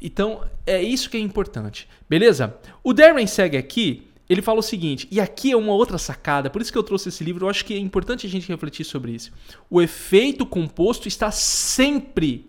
Então, 0.00 0.42
é 0.66 0.82
isso 0.82 1.10
que 1.10 1.16
é 1.16 1.20
importante. 1.20 1.88
Beleza? 2.08 2.56
O 2.82 2.92
Darren 2.92 3.26
segue 3.26 3.56
aqui, 3.56 4.08
ele 4.28 4.40
fala 4.40 4.60
o 4.60 4.62
seguinte, 4.62 5.06
e 5.10 5.20
aqui 5.20 5.50
é 5.52 5.56
uma 5.56 5.74
outra 5.74 5.98
sacada, 5.98 6.48
por 6.48 6.62
isso 6.62 6.72
que 6.72 6.78
eu 6.78 6.82
trouxe 6.82 7.10
esse 7.10 7.22
livro, 7.22 7.44
eu 7.44 7.50
acho 7.50 7.64
que 7.64 7.74
é 7.74 7.78
importante 7.78 8.26
a 8.26 8.30
gente 8.30 8.48
refletir 8.48 8.84
sobre 8.84 9.12
isso. 9.12 9.30
O 9.68 9.82
efeito 9.82 10.46
composto 10.46 11.06
está 11.06 11.30
sempre 11.30 12.48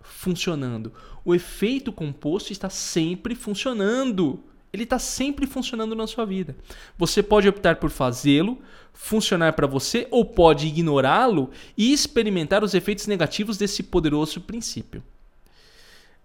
funcionando. 0.00 0.92
O 1.24 1.34
efeito 1.34 1.92
composto 1.92 2.52
está 2.52 2.70
sempre 2.70 3.34
funcionando. 3.34 4.44
Ele 4.72 4.84
está 4.84 4.98
sempre 4.98 5.46
funcionando 5.46 5.94
na 5.94 6.06
sua 6.06 6.24
vida. 6.24 6.56
Você 6.96 7.22
pode 7.22 7.48
optar 7.48 7.76
por 7.76 7.90
fazê-lo, 7.90 8.58
funcionar 8.92 9.52
para 9.52 9.66
você, 9.66 10.08
ou 10.10 10.24
pode 10.24 10.66
ignorá-lo 10.66 11.50
e 11.76 11.92
experimentar 11.92 12.64
os 12.64 12.72
efeitos 12.72 13.06
negativos 13.06 13.58
desse 13.58 13.82
poderoso 13.82 14.40
princípio. 14.40 15.02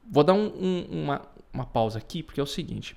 Vou 0.10 0.24
dar 0.24 0.34
um, 0.34 0.48
um, 0.48 1.04
uma, 1.04 1.22
uma 1.52 1.66
pausa 1.66 1.98
aqui, 1.98 2.24
porque 2.24 2.40
é 2.40 2.44
o 2.44 2.48
seguinte: 2.48 2.96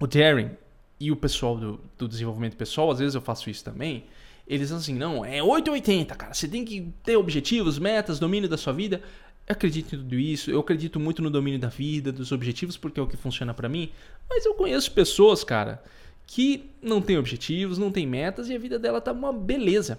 o 0.00 0.06
Darren 0.06 0.52
e 0.98 1.12
o 1.12 1.16
pessoal 1.16 1.56
do, 1.56 1.80
do 1.98 2.08
desenvolvimento 2.08 2.56
pessoal, 2.56 2.90
às 2.90 2.98
vezes 2.98 3.14
eu 3.14 3.20
faço 3.20 3.50
isso 3.50 3.62
também. 3.62 4.04
Eles 4.46 4.72
assim: 4.72 4.94
não, 4.94 5.24
é 5.24 5.42
880, 5.42 6.14
cara. 6.14 6.32
Você 6.32 6.48
tem 6.48 6.64
que 6.64 6.92
ter 7.02 7.16
objetivos, 7.16 7.78
metas, 7.78 8.18
domínio 8.18 8.48
da 8.48 8.56
sua 8.56 8.72
vida. 8.72 9.02
Eu 9.46 9.54
acredito 9.54 9.94
em 9.94 9.98
tudo 9.98 10.14
isso, 10.14 10.50
eu 10.50 10.60
acredito 10.60 11.00
muito 11.00 11.20
no 11.20 11.30
domínio 11.30 11.58
da 11.58 11.68
vida, 11.68 12.12
dos 12.12 12.30
objetivos, 12.32 12.76
porque 12.76 13.00
é 13.00 13.02
o 13.02 13.06
que 13.06 13.16
funciona 13.16 13.52
para 13.52 13.68
mim. 13.68 13.90
Mas 14.28 14.46
eu 14.46 14.54
conheço 14.54 14.92
pessoas, 14.92 15.42
cara, 15.42 15.82
que 16.26 16.70
não 16.80 17.00
têm 17.02 17.18
objetivos, 17.18 17.76
não 17.76 17.90
têm 17.90 18.06
metas 18.06 18.48
e 18.48 18.54
a 18.54 18.58
vida 18.58 18.78
dela 18.78 19.00
tá 19.00 19.12
uma 19.12 19.32
beleza. 19.32 19.98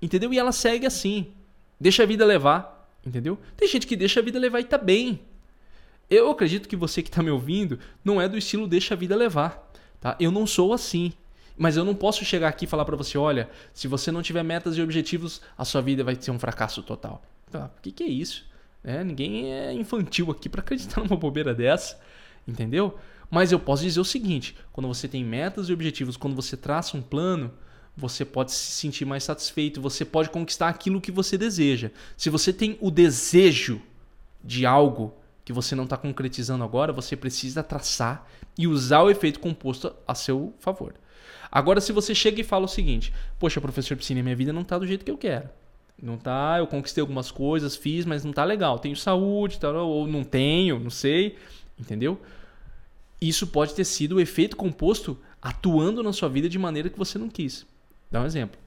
Entendeu? 0.00 0.32
E 0.32 0.38
ela 0.38 0.52
segue 0.52 0.86
assim. 0.86 1.28
Deixa 1.78 2.02
a 2.02 2.06
vida 2.06 2.24
levar. 2.24 2.88
Entendeu? 3.04 3.38
Tem 3.56 3.68
gente 3.68 3.86
que 3.86 3.96
deixa 3.96 4.20
a 4.20 4.22
vida 4.22 4.38
levar 4.38 4.60
e 4.60 4.64
tá 4.64 4.78
bem. 4.78 5.20
Eu 6.08 6.30
acredito 6.30 6.68
que 6.68 6.76
você 6.76 7.02
que 7.02 7.10
tá 7.10 7.22
me 7.22 7.30
ouvindo 7.30 7.78
não 8.04 8.20
é 8.20 8.28
do 8.28 8.38
estilo 8.38 8.66
deixa 8.66 8.94
a 8.94 8.96
vida 8.96 9.16
levar. 9.16 9.70
Tá? 10.00 10.16
Eu 10.20 10.30
não 10.30 10.46
sou 10.46 10.72
assim. 10.72 11.12
Mas 11.56 11.76
eu 11.76 11.84
não 11.84 11.94
posso 11.94 12.24
chegar 12.24 12.48
aqui 12.48 12.64
e 12.64 12.68
falar 12.68 12.84
para 12.84 12.96
você, 12.96 13.16
olha, 13.16 13.48
se 13.72 13.86
você 13.86 14.10
não 14.10 14.22
tiver 14.22 14.42
metas 14.42 14.76
e 14.76 14.82
objetivos, 14.82 15.40
a 15.56 15.64
sua 15.64 15.80
vida 15.80 16.02
vai 16.02 16.16
ser 16.20 16.30
um 16.30 16.38
fracasso 16.38 16.82
total. 16.82 17.22
Tá, 17.50 17.70
o 17.78 17.80
que, 17.80 17.92
que 17.92 18.02
é 18.02 18.08
isso? 18.08 18.44
É, 18.84 19.02
ninguém 19.02 19.50
é 19.50 19.72
infantil 19.72 20.30
aqui 20.30 20.48
para 20.48 20.60
acreditar 20.60 21.00
numa 21.02 21.16
bobeira 21.16 21.54
dessa, 21.54 21.98
entendeu? 22.46 22.98
Mas 23.30 23.50
eu 23.50 23.58
posso 23.58 23.82
dizer 23.82 23.98
o 23.98 24.04
seguinte: 24.04 24.54
quando 24.72 24.86
você 24.86 25.08
tem 25.08 25.24
metas 25.24 25.68
e 25.68 25.72
objetivos, 25.72 26.18
quando 26.18 26.36
você 26.36 26.56
traça 26.56 26.96
um 26.96 27.02
plano, 27.02 27.50
você 27.96 28.24
pode 28.24 28.52
se 28.52 28.72
sentir 28.72 29.04
mais 29.04 29.24
satisfeito, 29.24 29.80
você 29.80 30.04
pode 30.04 30.28
conquistar 30.28 30.68
aquilo 30.68 31.00
que 31.00 31.10
você 31.10 31.38
deseja. 31.38 31.90
Se 32.16 32.28
você 32.28 32.52
tem 32.52 32.76
o 32.80 32.90
desejo 32.90 33.80
de 34.42 34.66
algo 34.66 35.14
que 35.44 35.52
você 35.52 35.74
não 35.74 35.84
está 35.84 35.96
concretizando 35.96 36.64
agora, 36.64 36.92
você 36.92 37.16
precisa 37.16 37.62
traçar 37.62 38.28
e 38.58 38.66
usar 38.66 39.02
o 39.02 39.10
efeito 39.10 39.40
composto 39.40 39.94
a 40.06 40.14
seu 40.14 40.54
favor. 40.58 40.94
Agora, 41.50 41.80
se 41.80 41.92
você 41.92 42.14
chega 42.14 42.40
e 42.40 42.44
fala 42.44 42.66
o 42.66 42.68
seguinte: 42.68 43.14
Poxa, 43.38 43.60
professor 43.60 43.96
Piscina, 43.96 44.22
minha 44.22 44.36
vida 44.36 44.52
não 44.52 44.62
está 44.62 44.78
do 44.78 44.86
jeito 44.86 45.04
que 45.04 45.10
eu 45.10 45.18
quero. 45.18 45.48
Não 46.02 46.18
tá, 46.18 46.56
eu 46.58 46.66
conquistei 46.66 47.00
algumas 47.00 47.30
coisas, 47.30 47.76
fiz, 47.76 48.04
mas 48.04 48.24
não 48.24 48.32
tá 48.32 48.44
legal. 48.44 48.78
Tenho 48.78 48.96
saúde, 48.96 49.58
tal, 49.58 49.88
ou 49.88 50.06
não 50.06 50.24
tenho, 50.24 50.78
não 50.78 50.90
sei, 50.90 51.36
entendeu? 51.78 52.20
Isso 53.20 53.46
pode 53.46 53.74
ter 53.74 53.84
sido 53.84 54.16
o 54.16 54.20
efeito 54.20 54.56
composto 54.56 55.16
atuando 55.40 56.02
na 56.02 56.12
sua 56.12 56.28
vida 56.28 56.48
de 56.48 56.58
maneira 56.58 56.90
que 56.90 56.98
você 56.98 57.18
não 57.18 57.28
quis. 57.28 57.66
Dá 58.10 58.20
um 58.20 58.26
exemplo. 58.26 58.60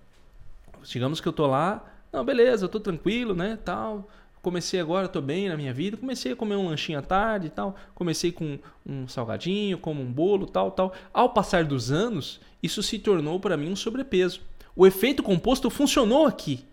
Digamos 0.83 1.19
que 1.19 1.27
eu 1.27 1.33
tô 1.33 1.45
lá, 1.45 1.85
não, 2.11 2.23
beleza, 2.23 2.65
eu 2.65 2.69
tô 2.69 2.79
tranquilo, 2.79 3.35
né, 3.35 3.57
tal. 3.63 4.09
Comecei 4.41 4.79
agora, 4.79 5.09
tô 5.09 5.19
bem 5.19 5.49
na 5.49 5.57
minha 5.57 5.73
vida. 5.73 5.97
Comecei 5.97 6.31
a 6.31 6.35
comer 6.35 6.55
um 6.55 6.67
lanchinho 6.67 6.97
à 6.97 7.01
tarde 7.01 7.47
e 7.47 7.49
tal. 7.49 7.75
Comecei 7.93 8.31
com 8.31 8.57
um 8.85 9.07
salgadinho, 9.07 9.77
como 9.77 10.01
um 10.01 10.11
bolo, 10.11 10.45
tal, 10.45 10.71
tal. 10.71 10.93
Ao 11.13 11.29
passar 11.31 11.65
dos 11.65 11.91
anos, 11.91 12.39
isso 12.63 12.81
se 12.81 12.97
tornou 12.97 13.39
para 13.39 13.57
mim 13.57 13.69
um 13.69 13.75
sobrepeso. 13.75 14.41
O 14.73 14.87
efeito 14.87 15.21
composto 15.21 15.69
funcionou 15.69 16.25
aqui 16.25 16.63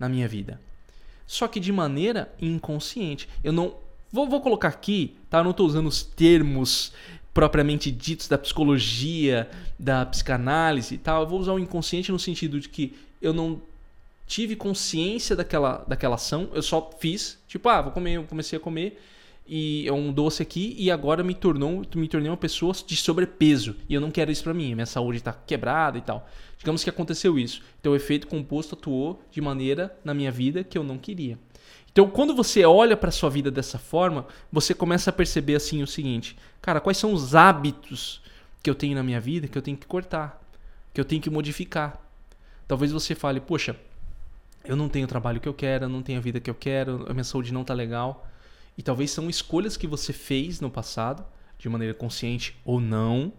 na 0.00 0.08
minha 0.08 0.26
vida. 0.26 0.60
Só 1.26 1.46
que 1.46 1.60
de 1.60 1.70
maneira 1.70 2.34
inconsciente. 2.40 3.28
Eu 3.44 3.52
não. 3.52 3.74
Vou, 4.10 4.28
vou 4.28 4.40
colocar 4.40 4.68
aqui, 4.68 5.14
tá? 5.28 5.38
Eu 5.38 5.44
não 5.44 5.52
estou 5.52 5.66
usando 5.66 5.86
os 5.86 6.02
termos 6.02 6.92
propriamente 7.32 7.92
ditos 7.92 8.26
da 8.26 8.36
psicologia, 8.36 9.48
da 9.78 10.04
psicanálise 10.04 10.96
e 10.96 10.98
tal. 10.98 11.22
Eu 11.22 11.28
vou 11.28 11.38
usar 11.38 11.52
o 11.52 11.58
inconsciente 11.60 12.10
no 12.10 12.18
sentido 12.18 12.58
de 12.58 12.68
que 12.68 12.96
eu 13.22 13.32
não 13.32 13.62
tive 14.26 14.56
consciência 14.56 15.36
daquela, 15.36 15.84
daquela 15.86 16.14
ação, 16.14 16.48
eu 16.52 16.62
só 16.62 16.90
fiz. 16.98 17.38
Tipo, 17.46 17.68
ah, 17.68 17.82
vou 17.82 17.92
comer, 17.92 18.14
eu 18.14 18.24
comecei 18.24 18.56
a 18.56 18.60
comer 18.60 19.00
e 19.52 19.88
é 19.88 19.92
um 19.92 20.12
doce 20.12 20.40
aqui 20.44 20.76
e 20.78 20.92
agora 20.92 21.24
me 21.24 21.34
tornou 21.34 21.82
me 21.96 22.06
tornei 22.06 22.30
uma 22.30 22.36
pessoa 22.36 22.72
de 22.86 22.94
sobrepeso. 22.94 23.74
E 23.88 23.94
eu 23.94 24.00
não 24.00 24.08
quero 24.08 24.30
isso 24.30 24.44
para 24.44 24.54
mim 24.54 24.76
minha 24.76 24.86
saúde 24.86 25.18
está 25.18 25.32
quebrada 25.32 25.98
e 25.98 26.00
tal. 26.00 26.28
Digamos 26.56 26.84
que 26.84 26.88
aconteceu 26.88 27.36
isso. 27.36 27.60
Então 27.80 27.90
o 27.90 27.96
efeito 27.96 28.28
composto 28.28 28.76
atuou 28.76 29.20
de 29.28 29.40
maneira 29.40 29.92
na 30.04 30.14
minha 30.14 30.30
vida 30.30 30.62
que 30.62 30.78
eu 30.78 30.84
não 30.84 30.96
queria. 30.96 31.36
Então 31.90 32.08
quando 32.08 32.32
você 32.32 32.64
olha 32.64 32.96
para 32.96 33.10
sua 33.10 33.28
vida 33.28 33.50
dessa 33.50 33.76
forma 33.76 34.24
você 34.52 34.72
começa 34.72 35.10
a 35.10 35.12
perceber 35.12 35.56
assim 35.56 35.82
o 35.82 35.86
seguinte. 35.86 36.38
Cara 36.62 36.80
quais 36.80 36.98
são 36.98 37.12
os 37.12 37.34
hábitos 37.34 38.22
que 38.62 38.70
eu 38.70 38.74
tenho 38.76 38.94
na 38.94 39.02
minha 39.02 39.20
vida 39.20 39.48
que 39.48 39.58
eu 39.58 39.62
tenho 39.62 39.76
que 39.76 39.86
cortar 39.86 40.40
que 40.94 41.00
eu 41.00 41.04
tenho 41.04 41.20
que 41.20 41.28
modificar? 41.28 42.00
Talvez 42.68 42.92
você 42.92 43.16
fale 43.16 43.40
poxa 43.40 43.74
eu 44.64 44.76
não 44.76 44.88
tenho 44.88 45.06
o 45.06 45.08
trabalho 45.08 45.40
que 45.40 45.48
eu 45.48 45.54
quero 45.54 45.86
eu 45.86 45.88
não 45.88 46.02
tenho 46.02 46.20
a 46.20 46.22
vida 46.22 46.38
que 46.38 46.48
eu 46.48 46.54
quero 46.54 47.04
a 47.08 47.12
minha 47.12 47.24
saúde 47.24 47.52
não 47.52 47.62
está 47.62 47.74
legal 47.74 48.29
e 48.76 48.82
talvez 48.82 49.10
são 49.10 49.28
escolhas 49.28 49.76
que 49.76 49.86
você 49.86 50.12
fez 50.12 50.60
no 50.60 50.70
passado, 50.70 51.24
de 51.58 51.68
maneira 51.68 51.94
consciente 51.94 52.56
ou 52.64 52.80
não, 52.80 53.32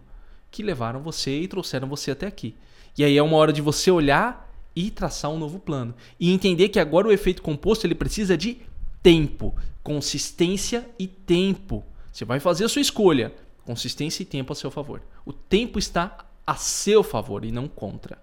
que 0.50 0.62
levaram 0.62 1.00
você 1.00 1.40
e 1.40 1.48
trouxeram 1.48 1.88
você 1.88 2.10
até 2.10 2.26
aqui. 2.26 2.54
E 2.96 3.04
aí 3.04 3.16
é 3.16 3.22
uma 3.22 3.36
hora 3.36 3.52
de 3.52 3.62
você 3.62 3.90
olhar 3.90 4.50
e 4.76 4.90
traçar 4.90 5.30
um 5.30 5.38
novo 5.38 5.58
plano. 5.58 5.94
E 6.20 6.32
entender 6.32 6.68
que 6.68 6.78
agora 6.78 7.08
o 7.08 7.12
efeito 7.12 7.42
composto 7.42 7.86
ele 7.86 7.94
precisa 7.94 8.36
de 8.36 8.58
tempo, 9.02 9.54
consistência 9.82 10.88
e 10.98 11.06
tempo. 11.06 11.84
Você 12.12 12.24
vai 12.24 12.38
fazer 12.38 12.64
a 12.64 12.68
sua 12.68 12.82
escolha, 12.82 13.34
consistência 13.64 14.22
e 14.22 14.26
tempo 14.26 14.52
a 14.52 14.56
seu 14.56 14.70
favor. 14.70 15.02
O 15.24 15.32
tempo 15.32 15.78
está 15.78 16.26
a 16.46 16.54
seu 16.54 17.02
favor 17.02 17.44
e 17.44 17.52
não 17.52 17.66
contra. 17.66 18.22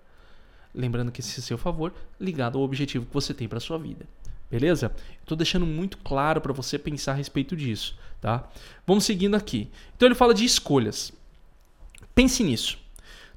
Lembrando 0.74 1.12
que 1.12 1.22
esse 1.22 1.39
é 1.39 1.44
seu 1.44 1.58
favor 1.58 1.94
ligado 2.20 2.58
ao 2.58 2.63
objetivo 2.63 3.06
que 3.06 3.13
você 3.13 3.34
tem 3.34 3.48
para 3.48 3.60
sua 3.60 3.78
vida. 3.78 4.06
Beleza? 4.50 4.91
Estou 5.22 5.38
deixando 5.38 5.65
muito 5.65 5.98
claro 6.00 6.41
para 6.41 6.53
você 6.53 6.79
pensar 6.79 7.12
a 7.12 7.15
respeito 7.15 7.56
disso, 7.56 7.96
tá? 8.20 8.50
Vamos 8.86 9.03
seguindo 9.03 9.36
aqui. 9.36 9.70
Então 9.96 10.08
ele 10.08 10.15
fala 10.15 10.34
de 10.34 10.44
escolhas. 10.44 11.13
Pense 12.15 12.44
nisso. 12.44 12.77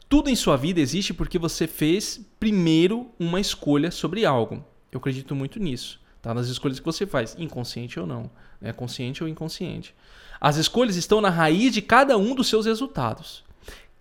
Tudo 0.09 0.31
em 0.31 0.37
sua 0.37 0.57
vida 0.57 0.81
existe 0.81 1.13
porque 1.13 1.39
você 1.39 1.67
fez 1.67 2.21
primeiro 2.41 3.11
uma 3.19 3.41
escolha 3.41 3.91
sobre 3.91 4.25
algo. 4.25 4.65
Eu 4.91 4.99
acredito 4.99 5.35
muito 5.35 5.59
nisso, 5.59 6.01
tá? 6.21 6.35
Nas 6.35 6.49
escolhas 6.49 6.79
que 6.79 6.85
você 6.85 7.07
faz, 7.07 7.37
inconsciente 7.39 8.01
ou 8.01 8.07
não, 8.07 8.31
né? 8.61 8.73
consciente 8.73 9.23
ou 9.23 9.29
inconsciente. 9.29 9.95
As 10.41 10.57
escolhas 10.57 10.97
estão 10.97 11.21
na 11.21 11.31
raiz 11.31 11.73
de 11.73 11.81
cada 11.81 12.17
um 12.17 12.35
dos 12.35 12.49
seus 12.49 12.67
resultados. 12.67 13.45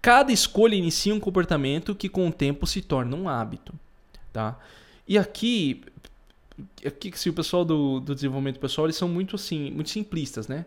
Cada 0.01 0.31
escolha 0.33 0.75
inicia 0.75 1.13
um 1.13 1.19
comportamento 1.19 1.93
que 1.93 2.09
com 2.09 2.27
o 2.27 2.31
tempo 2.31 2.65
se 2.65 2.81
torna 2.81 3.15
um 3.15 3.29
hábito, 3.29 3.73
tá? 4.33 4.57
E 5.07 5.17
aqui 5.17 5.83
aqui 6.85 7.11
se 7.17 7.29
o 7.29 7.33
pessoal 7.33 7.63
do, 7.63 7.99
do 7.99 8.15
desenvolvimento 8.15 8.59
pessoal 8.59 8.87
eles 8.87 8.95
são 8.95 9.07
muito 9.07 9.35
assim 9.35 9.71
muito 9.71 9.89
simplistas 9.89 10.47
né 10.47 10.65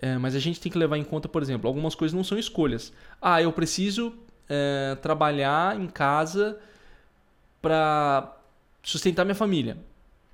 é, 0.00 0.18
mas 0.18 0.34
a 0.34 0.38
gente 0.38 0.60
tem 0.60 0.70
que 0.70 0.78
levar 0.78 0.96
em 0.96 1.04
conta 1.04 1.28
por 1.28 1.42
exemplo 1.42 1.66
algumas 1.66 1.94
coisas 1.94 2.14
não 2.14 2.24
são 2.24 2.38
escolhas 2.38 2.92
ah 3.20 3.40
eu 3.40 3.52
preciso 3.52 4.12
é, 4.48 4.96
trabalhar 5.00 5.80
em 5.80 5.86
casa 5.86 6.58
para 7.60 8.36
sustentar 8.82 9.24
minha 9.24 9.34
família 9.34 9.76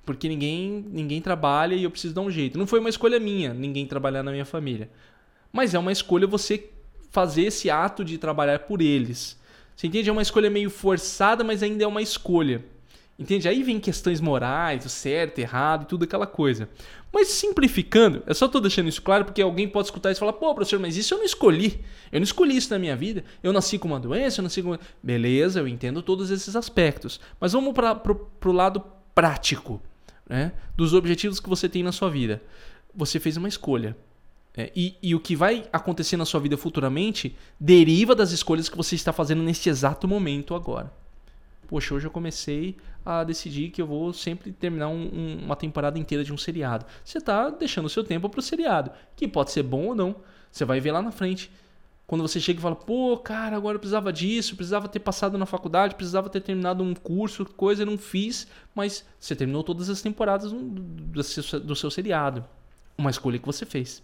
porque 0.05 0.27
ninguém 0.27 0.85
ninguém 0.89 1.21
trabalha 1.21 1.75
e 1.75 1.83
eu 1.83 1.91
preciso 1.91 2.13
dar 2.13 2.21
um 2.21 2.31
jeito 2.31 2.57
não 2.57 2.67
foi 2.67 2.79
uma 2.79 2.89
escolha 2.89 3.19
minha 3.19 3.53
ninguém 3.53 3.87
trabalhar 3.87 4.23
na 4.23 4.31
minha 4.31 4.45
família 4.45 4.89
mas 5.51 5.73
é 5.73 5.79
uma 5.79 5.91
escolha 5.91 6.25
você 6.27 6.69
fazer 7.13 7.43
esse 7.43 7.69
ato 7.69 8.03
de 8.03 8.17
trabalhar 8.17 8.59
por 8.59 8.81
eles. 8.81 9.39
Você 9.75 9.85
entende? 9.85 10.09
É 10.09 10.11
uma 10.11 10.23
escolha 10.23 10.49
meio 10.49 10.71
forçada, 10.71 11.43
mas 11.43 11.61
ainda 11.61 11.83
é 11.83 11.87
uma 11.87 12.01
escolha. 12.01 12.65
Entende? 13.17 13.47
Aí 13.47 13.61
vem 13.61 13.79
questões 13.79 14.19
morais, 14.19 14.85
o 14.85 14.89
certo, 14.89 15.39
errado 15.39 15.83
e 15.83 15.85
tudo 15.85 16.03
aquela 16.03 16.25
coisa. 16.25 16.67
Mas 17.11 17.27
simplificando, 17.27 18.23
eu 18.25 18.33
só 18.33 18.47
estou 18.47 18.59
deixando 18.59 18.89
isso 18.89 19.01
claro 19.01 19.23
porque 19.23 19.41
alguém 19.41 19.67
pode 19.67 19.87
escutar 19.87 20.11
isso 20.11 20.17
e 20.17 20.21
falar: 20.21 20.33
pô, 20.33 20.53
professor, 20.55 20.79
mas 20.79 20.97
isso 20.97 21.13
eu 21.13 21.19
não 21.19 21.25
escolhi. 21.25 21.79
Eu 22.11 22.19
não 22.19 22.23
escolhi 22.23 22.57
isso 22.57 22.71
na 22.71 22.79
minha 22.79 22.95
vida. 22.95 23.23
Eu 23.43 23.53
nasci 23.53 23.77
com 23.77 23.87
uma 23.87 23.99
doença, 23.99 24.41
eu 24.41 24.43
nasci 24.43 24.63
com. 24.63 24.77
Beleza, 25.01 25.59
eu 25.59 25.67
entendo 25.67 26.01
todos 26.01 26.31
esses 26.31 26.55
aspectos. 26.55 27.19
Mas 27.39 27.53
vamos 27.53 27.73
para 27.73 28.01
o 28.45 28.51
lado 28.51 28.83
prático 29.13 29.79
né? 30.27 30.51
dos 30.75 30.93
objetivos 30.93 31.39
que 31.39 31.47
você 31.47 31.69
tem 31.69 31.83
na 31.83 31.91
sua 31.91 32.09
vida. 32.09 32.41
Você 32.95 33.19
fez 33.19 33.37
uma 33.37 33.47
escolha. 33.47 33.95
É, 34.55 34.71
e, 34.75 34.95
e, 35.01 35.15
o 35.15 35.19
que 35.19 35.35
vai 35.35 35.67
acontecer 35.73 36.15
na 36.15 36.25
sua 36.25 36.39
vida 36.39 36.55
futuramente 36.55 37.35
deriva 37.59 38.13
das 38.13 38.31
escolhas 38.31 38.69
que 38.69 38.77
você 38.77 38.93
está 38.93 39.11
fazendo 39.11 39.41
neste 39.41 39.67
exato 39.67 40.07
momento 40.07 40.53
agora. 40.53 40.93
Poxa, 41.73 41.95
hoje 41.95 42.05
eu 42.05 42.11
comecei 42.11 42.77
a 43.03 43.23
decidir 43.23 43.71
que 43.71 43.81
eu 43.81 43.87
vou 43.87 44.13
sempre 44.13 44.51
terminar 44.51 44.89
um, 44.89 45.09
um, 45.11 45.39
uma 45.43 45.55
temporada 45.55 45.97
inteira 45.97 46.23
de 46.23 46.31
um 46.31 46.37
seriado. 46.37 46.85
Você 47.03 47.17
está 47.17 47.49
deixando 47.49 47.85
o 47.85 47.89
seu 47.89 48.03
tempo 48.03 48.29
para 48.29 48.39
o 48.39 48.43
seriado, 48.43 48.91
que 49.15 49.27
pode 49.27 49.49
ser 49.49 49.63
bom 49.63 49.87
ou 49.87 49.95
não. 49.95 50.17
Você 50.51 50.65
vai 50.65 50.79
ver 50.79 50.91
lá 50.91 51.01
na 51.01 51.11
frente. 51.11 51.51
Quando 52.05 52.21
você 52.21 52.39
chega 52.39 52.59
e 52.59 52.61
fala, 52.61 52.75
pô, 52.75 53.17
cara, 53.17 53.57
agora 53.57 53.77
eu 53.77 53.79
precisava 53.79 54.13
disso, 54.13 54.55
precisava 54.55 54.87
ter 54.87 54.99
passado 54.99 55.35
na 55.35 55.47
faculdade, 55.47 55.95
precisava 55.95 56.29
ter 56.29 56.41
terminado 56.41 56.83
um 56.83 56.93
curso, 56.93 57.43
coisa, 57.43 57.83
não 57.83 57.97
fiz, 57.97 58.47
mas 58.75 59.03
você 59.19 59.35
terminou 59.35 59.63
todas 59.63 59.89
as 59.89 59.99
temporadas 59.99 60.51
do, 60.51 61.23
seu, 61.23 61.59
do 61.59 61.75
seu 61.75 61.89
seriado. 61.89 62.45
Uma 62.95 63.09
escolha 63.09 63.39
que 63.39 63.47
você 63.47 63.65
fez. 63.65 64.03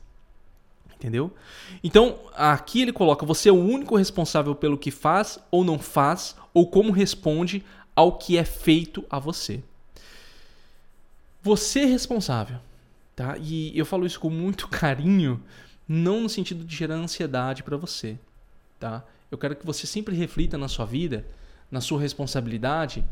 Entendeu? 1.00 1.34
Então, 1.82 2.20
aqui 2.36 2.82
ele 2.82 2.92
coloca: 2.92 3.26
você 3.26 3.48
é 3.48 3.54
o 3.54 3.56
único 3.56 3.96
responsável 3.96 4.54
pelo 4.54 4.78
que 4.78 4.92
faz 4.92 5.40
ou 5.50 5.64
não 5.64 5.80
faz, 5.80 6.36
ou 6.54 6.68
como 6.68 6.92
responde 6.92 7.64
ao 7.96 8.18
que 8.18 8.38
é 8.38 8.44
feito 8.44 9.06
a 9.10 9.18
você. 9.18 9.64
Você 11.42 11.82
é 11.82 11.86
responsável. 11.86 12.58
Tá? 13.16 13.38
E 13.38 13.78
eu 13.78 13.86
falo 13.86 14.06
isso 14.06 14.20
com 14.20 14.30
muito 14.30 14.68
carinho, 14.70 15.42
não 15.88 16.22
no 16.22 16.30
sentido 16.30 16.66
de 16.66 16.76
gerar 16.76 16.96
ansiedade 16.96 17.64
para 17.64 17.78
você. 17.78 18.20
Tá? 18.78 19.04
Eu 19.32 19.38
quero 19.38 19.56
que 19.56 19.66
você 19.66 19.88
sempre 19.88 20.16
reflita 20.16 20.58
na 20.58 20.68
sua 20.68 20.86
vida, 20.86 21.26
na 21.72 21.80
sua 21.80 22.00
responsabilidade, 22.02 23.06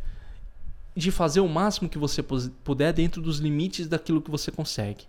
de 0.94 1.12
fazer 1.12 1.39
o 1.39 1.48
máximo 1.48 1.88
que 1.88 1.98
você 1.98 2.22
puder 2.24 2.91
dentro 2.91 3.22
dos 3.22 3.39
limites 3.39 3.88
daquilo 3.88 4.22
que 4.22 4.32
você 4.32 4.51
consegue. 4.51 5.06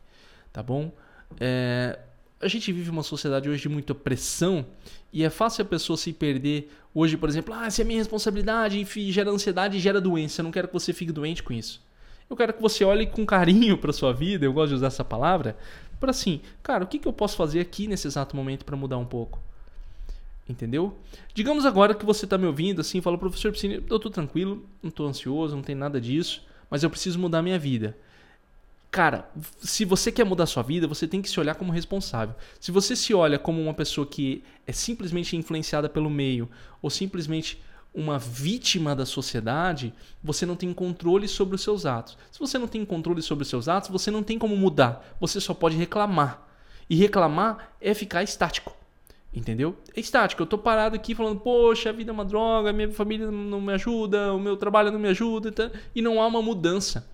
Tá 0.53 0.63
bom? 0.63 0.93
É, 1.41 1.99
a 2.41 2.47
gente 2.47 2.73
vive 2.73 2.91
uma 2.91 3.03
sociedade 3.03 3.49
hoje 3.49 3.63
de 3.63 3.69
muita 3.69 3.95
pressão 3.95 4.65
e 5.13 5.25
é 5.25 5.31
fácil 5.31 5.63
a 5.63 5.65
pessoa 5.65 5.97
se 5.97 6.13
perder. 6.13 6.71
Hoje, 6.95 7.17
por 7.17 7.29
exemplo, 7.29 7.53
ah, 7.53 7.69
se 7.71 7.83
é 7.83 7.85
minha 7.85 7.99
responsabilidade, 7.99 8.85
gera 9.11 9.31
ansiedade 9.31 9.79
gera 9.81 10.01
doença. 10.01 10.41
Eu 10.41 10.45
não 10.45 10.51
quero 10.51 10.69
que 10.69 10.75
você 10.75 10.93
fique 10.93 11.11
doente 11.11 11.43
com 11.43 11.53
isso. 11.53 11.83
Eu 12.31 12.37
quero 12.37 12.53
que 12.53 12.63
você 12.63 12.85
olhe 12.85 13.07
com 13.07 13.25
carinho 13.25 13.77
para 13.79 13.93
sua 13.93 14.13
vida, 14.13 14.45
eu 14.45 14.53
gosto 14.53 14.69
de 14.69 14.75
usar 14.75 14.89
essa 14.89 15.05
palavra, 15.05 15.57
para 15.99 16.11
assim, 16.11 16.43
cara, 16.63 16.85
o 16.85 16.87
que, 16.87 16.99
que 16.99 17.09
eu 17.09 17.13
posso 17.13 17.37
fazer 17.37 17.59
aqui 17.59 17.87
nesse 17.87 18.07
exato 18.07 18.37
momento 18.37 18.65
para 18.67 18.77
mudar 18.77 18.99
um 18.99 19.05
pouco? 19.07 19.41
Entendeu? 20.47 20.97
Digamos 21.35 21.65
agora 21.65 21.95
que 21.95 22.05
você 22.05 22.27
está 22.27 22.37
me 22.37 22.47
ouvindo 22.47 22.83
assim, 22.83 23.01
fala, 23.01 23.17
professor 23.19 23.51
Piscine, 23.51 23.83
eu 23.89 23.97
estou 23.97 24.11
tranquilo, 24.11 24.65
não 24.83 24.91
estou 24.91 25.07
ansioso, 25.07 25.57
não 25.57 25.63
tem 25.63 25.75
nada 25.75 26.01
disso, 26.01 26.47
mas 26.71 26.83
eu 26.83 26.91
preciso 26.91 27.19
mudar 27.19 27.43
minha 27.43 27.59
vida. 27.59 27.97
Cara, 28.91 29.31
se 29.61 29.85
você 29.85 30.11
quer 30.11 30.25
mudar 30.25 30.47
sua 30.47 30.63
vida, 30.63 30.87
você 30.87 31.07
tem 31.07 31.21
que 31.21 31.29
se 31.29 31.39
olhar 31.39 31.55
como 31.55 31.73
responsável. 31.73 32.35
Se 32.59 32.71
você 32.71 32.97
se 32.97 33.13
olha 33.13 33.39
como 33.39 33.61
uma 33.61 33.75
pessoa 33.75 34.07
que 34.07 34.43
é 34.67 34.73
simplesmente 34.73 35.37
influenciada 35.37 35.89
pelo 35.89 36.09
meio 36.09 36.49
ou 36.81 36.89
simplesmente 36.89 37.63
uma 37.95 38.19
vítima 38.19 38.95
da 38.95 39.05
sociedade, 39.05 39.93
você 40.23 40.47
não 40.47 40.57
tem 40.57 40.73
controle 40.73 41.27
sobre 41.29 41.55
os 41.57 41.63
seus 41.63 41.85
atos. 41.85 42.17
Se 42.31 42.39
você 42.39 42.59
não 42.59 42.69
tem 42.69 42.85
controle 42.85 43.21
sobre 43.21 43.43
os 43.43 43.49
seus 43.49 43.69
atos, 43.69 43.91
você 43.91 44.11
não 44.11 44.23
tem 44.23 44.39
como 44.39 44.57
mudar. 44.57 45.17
Você 45.21 45.41
só 45.41 45.53
pode 45.53 45.77
reclamar. 45.77 46.47
E 46.89 46.97
reclamar 46.97 47.73
é 47.81 47.93
ficar 47.93 48.23
estático. 48.23 48.75
Entendeu? 49.35 49.77
É 49.95 50.01
estático. 50.01 50.43
Eu 50.43 50.47
tô 50.47 50.57
parado 50.57 50.97
aqui 50.97 51.15
falando, 51.15 51.41
poxa, 51.41 51.91
a 51.91 51.93
vida 51.93 52.11
é 52.11 52.15
uma 52.15 52.25
droga, 52.25 52.73
minha 52.73 52.91
família 52.91 53.31
não 53.31 53.61
me 53.61 53.73
ajuda, 53.75 54.33
o 54.33 54.39
meu 54.41 54.57
trabalho 54.57 54.91
não 54.91 54.99
me 54.99 55.09
ajuda, 55.09 55.71
e 55.95 56.01
não 56.01 56.23
há 56.23 56.27
uma 56.27 56.41
mudança. 56.41 57.07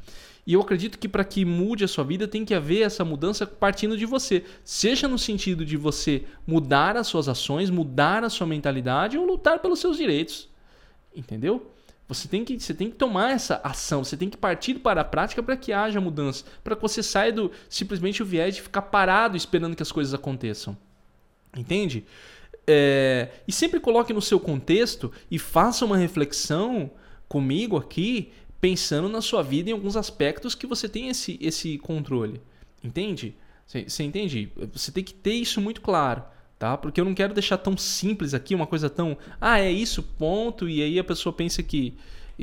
E 0.47 0.53
eu 0.53 0.61
acredito 0.61 0.99
que 0.99 1.09
para 1.09 1.25
que 1.25 1.45
mude 1.45 1.85
a 1.85 1.89
sua 1.89 2.05
vida 2.05 2.29
tem 2.29 2.45
que 2.45 2.55
haver 2.55 2.83
essa 2.83 3.05
mudança 3.05 3.47
partindo 3.47 3.97
de 3.97 4.05
você. 4.05 4.45
Seja 4.63 5.09
no 5.09 5.19
sentido 5.19 5.65
de 5.65 5.77
você 5.77 6.25
mudar 6.47 6.97
as 6.97 7.07
suas 7.07 7.29
ações, 7.29 7.71
mudar 7.71 8.23
a 8.23 8.31
sua 8.31 8.47
mentalidade 8.47 9.17
ou 9.17 9.25
lutar 9.25 9.61
pelos 9.61 9.79
seus 9.79 9.97
direitos. 9.97 10.49
Entendeu? 11.17 11.71
Você 12.07 12.29
tem 12.29 12.45
que, 12.45 12.61
você 12.61 12.75
tem 12.75 12.91
que 12.91 12.97
tomar 12.97 13.33
essa 13.33 13.61
ação, 13.65 14.05
você 14.05 14.17
tem 14.17 14.29
que 14.29 14.37
partir 14.37 14.75
para 14.75 15.01
a 15.01 15.05
prática 15.05 15.43
para 15.43 15.57
que 15.57 15.73
haja 15.73 16.01
mudança, 16.01 16.45
para 16.63 16.77
que 16.77 16.83
você 16.83 17.03
saia 17.03 17.33
do 17.33 17.51
simplesmente 17.69 18.23
o 18.23 18.27
viés 18.27 18.55
de 18.55 18.61
ficar 18.61 18.83
parado 18.83 19.39
esperando 19.39 19.75
que 19.75 19.83
as 19.83 19.91
coisas 19.91 20.13
aconteçam. 20.13 20.77
Entende? 21.57 22.05
É, 22.67 23.31
e 23.49 23.53
sempre 23.53 23.81
coloque 23.81 24.13
no 24.13 24.21
seu 24.21 24.39
contexto 24.39 25.11
e 25.31 25.39
faça 25.39 25.85
uma 25.85 25.97
reflexão 25.97 26.91
comigo 27.27 27.77
aqui 27.77 28.33
pensando 28.65 29.11
na 29.11 29.21
sua 29.21 29.43
vida 29.43 29.69
em 29.69 29.75
alguns 29.75 29.95
aspectos 29.95 30.55
que 30.55 30.67
você 30.67 30.89
tem 30.89 31.09
esse, 31.09 31.39
esse 31.39 31.77
controle. 31.77 32.41
Entende? 32.83 33.37
Você 33.67 34.03
entende? 34.03 34.51
Você 34.73 34.91
tem 34.91 35.05
que 35.05 35.13
ter 35.13 35.35
isso 35.35 35.61
muito 35.61 35.83
claro, 35.83 36.23
tá? 36.59 36.75
Porque 36.79 36.99
eu 36.99 37.05
não 37.05 37.15
quero 37.15 37.35
deixar 37.35 37.59
tão 37.59 37.77
simples 37.77 38.33
aqui, 38.33 38.55
uma 38.55 38.67
coisa 38.67 38.89
tão. 38.89 39.19
Ah, 39.39 39.61
é 39.61 39.71
isso, 39.71 40.03
ponto. 40.03 40.67
E 40.67 40.83
aí 40.83 40.99
a 40.99 41.05
pessoa 41.05 41.31
pensa 41.31 41.63
que, 41.63 41.95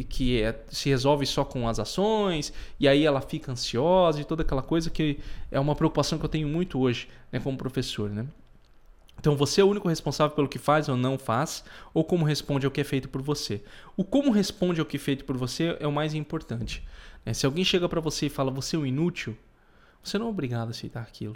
que 0.10 0.44
é, 0.44 0.64
se 0.70 0.90
resolve 0.90 1.26
só 1.26 1.44
com 1.44 1.68
as 1.68 1.80
ações, 1.80 2.54
e 2.80 2.88
aí 2.88 3.04
ela 3.04 3.20
fica 3.20 3.52
ansiosa 3.52 4.22
e 4.22 4.24
toda 4.24 4.44
aquela 4.44 4.62
coisa 4.62 4.92
que 4.92 5.18
é 5.50 5.60
uma 5.60 5.74
preocupação 5.74 6.20
que 6.20 6.26
eu 6.26 6.30
tenho 6.30 6.48
muito 6.48 6.80
hoje, 6.80 7.08
né, 7.32 7.40
como 7.40 7.58
professor, 7.58 8.12
né? 8.12 8.28
Então 9.22 9.36
você 9.38 9.62
é 9.62 9.64
o 9.64 9.68
único 9.68 9.88
responsável 9.88 10.36
pelo 10.36 10.50
que 10.50 10.58
faz 10.58 10.90
ou 10.90 10.98
não 10.98 11.16
faz, 11.16 11.64
ou 11.94 12.04
como 12.04 12.26
responde 12.26 12.66
ao 12.66 12.72
que 12.72 12.82
é 12.82 12.84
feito 12.84 13.08
por 13.08 13.22
você. 13.22 13.64
O 13.96 14.04
como 14.04 14.32
responde 14.32 14.80
ao 14.80 14.86
que 14.86 14.98
é 14.98 15.00
feito 15.00 15.26
por 15.26 15.38
você 15.38 15.78
é 15.80 15.86
o 15.86 15.92
mais 15.92 16.16
importante. 16.16 16.84
Né? 17.24 17.32
Se 17.32 17.46
alguém 17.46 17.64
chega 17.64 17.88
para 17.88 18.02
você 18.02 18.26
e 18.26 18.30
fala 18.30 18.50
você 18.50 18.76
é 18.76 18.80
um 18.80 18.86
inútil, 18.86 19.38
você 20.04 20.18
não 20.18 20.26
é 20.26 20.30
obrigado 20.30 20.70
a 20.70 20.72
aceitar 20.72 21.04
aquilo. 21.04 21.36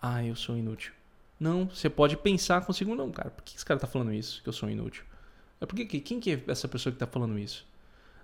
Ah, 0.00 0.24
eu 0.24 0.36
sou 0.36 0.56
inútil. 0.56 0.92
Não, 1.40 1.66
você 1.66 1.90
pode 1.90 2.16
pensar 2.16 2.64
consigo, 2.64 2.94
não, 2.94 3.10
cara, 3.10 3.30
por 3.30 3.42
que 3.42 3.56
esse 3.56 3.66
cara 3.66 3.78
está 3.78 3.88
falando 3.88 4.14
isso, 4.14 4.40
que 4.40 4.48
eu 4.48 4.52
sou 4.52 4.70
inútil? 4.70 5.02
É 5.60 5.66
porque 5.66 5.84
quem 5.84 6.20
que 6.20 6.30
é 6.30 6.42
essa 6.46 6.68
pessoa 6.68 6.92
que 6.92 7.02
está 7.02 7.06
falando 7.06 7.36
isso? 7.36 7.66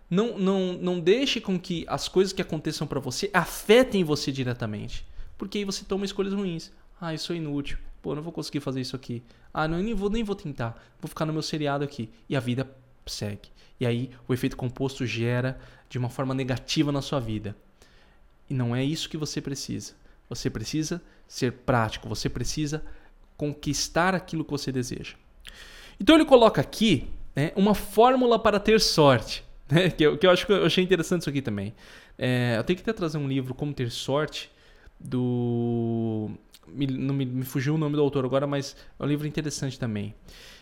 Não, 0.08 0.38
não, 0.38 0.74
não 0.74 1.00
deixe 1.00 1.40
com 1.40 1.58
que 1.58 1.84
as 1.88 2.06
coisas 2.06 2.32
que 2.32 2.40
aconteçam 2.40 2.86
para 2.86 3.00
você 3.00 3.28
afetem 3.32 4.04
você 4.04 4.30
diretamente, 4.30 5.04
porque 5.36 5.58
aí 5.58 5.64
você 5.64 5.84
toma 5.84 6.04
escolhas 6.04 6.32
ruins. 6.32 6.70
Ah, 7.00 7.12
eu 7.12 7.18
sou 7.18 7.34
inútil. 7.34 7.76
Pô, 8.04 8.14
não 8.14 8.20
vou 8.20 8.34
conseguir 8.34 8.60
fazer 8.60 8.82
isso 8.82 8.94
aqui. 8.94 9.22
Ah, 9.50 9.66
não, 9.66 9.78
nem 9.78 9.94
vou, 9.94 10.10
nem 10.10 10.22
vou 10.22 10.36
tentar. 10.36 10.78
Vou 11.00 11.08
ficar 11.08 11.24
no 11.24 11.32
meu 11.32 11.40
seriado 11.40 11.82
aqui. 11.82 12.10
E 12.28 12.36
a 12.36 12.40
vida 12.40 12.70
segue. 13.06 13.48
E 13.80 13.86
aí 13.86 14.10
o 14.28 14.34
efeito 14.34 14.58
composto 14.58 15.06
gera 15.06 15.58
de 15.88 15.96
uma 15.96 16.10
forma 16.10 16.34
negativa 16.34 16.92
na 16.92 17.00
sua 17.00 17.18
vida. 17.18 17.56
E 18.50 18.52
não 18.52 18.76
é 18.76 18.84
isso 18.84 19.08
que 19.08 19.16
você 19.16 19.40
precisa. 19.40 19.94
Você 20.28 20.50
precisa 20.50 21.00
ser 21.26 21.52
prático, 21.52 22.06
você 22.06 22.28
precisa 22.28 22.84
conquistar 23.38 24.14
aquilo 24.14 24.44
que 24.44 24.50
você 24.50 24.70
deseja. 24.70 25.14
Então 25.98 26.14
ele 26.14 26.26
coloca 26.26 26.60
aqui 26.60 27.08
né, 27.34 27.52
uma 27.56 27.74
fórmula 27.74 28.38
para 28.38 28.60
ter 28.60 28.82
sorte. 28.82 29.42
Né, 29.66 29.88
que, 29.88 30.04
eu, 30.04 30.18
que 30.18 30.26
eu 30.26 30.30
acho 30.30 30.44
que 30.44 30.52
eu 30.52 30.66
achei 30.66 30.84
interessante 30.84 31.22
isso 31.22 31.30
aqui 31.30 31.40
também. 31.40 31.74
É, 32.18 32.56
eu 32.58 32.64
tenho 32.64 32.76
que 32.76 32.82
até 32.82 32.92
trazer 32.92 33.16
um 33.16 33.26
livro 33.26 33.54
Como 33.54 33.72
Ter 33.72 33.90
Sorte 33.90 34.50
do 35.00 36.30
me, 36.68 36.86
não 36.86 37.14
me, 37.14 37.24
me 37.24 37.44
fugiu 37.44 37.74
o 37.74 37.78
nome 37.78 37.96
do 37.96 38.02
autor 38.02 38.24
agora, 38.24 38.46
mas 38.46 38.76
é 38.98 39.02
um 39.02 39.06
livro 39.06 39.26
interessante 39.26 39.78
também. 39.78 40.14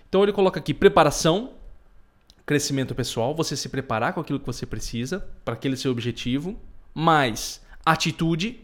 Então 0.09 0.23
ele 0.23 0.33
coloca 0.33 0.61
aqui 0.61 0.75
preparação, 0.75 1.53
crescimento 2.45 2.95
pessoal, 2.95 3.35
você 3.35 3.57
se 3.57 3.69
preparar 3.69 4.12
com 4.12 4.21
aquilo 4.21 4.38
que 4.38 4.47
você 4.47 4.67
precisa 4.67 5.27
para 5.45 5.55
aquele 5.55 5.77
seu 5.77 5.91
objetivo, 5.91 6.59
mais 6.95 7.62
atitude, 7.85 8.61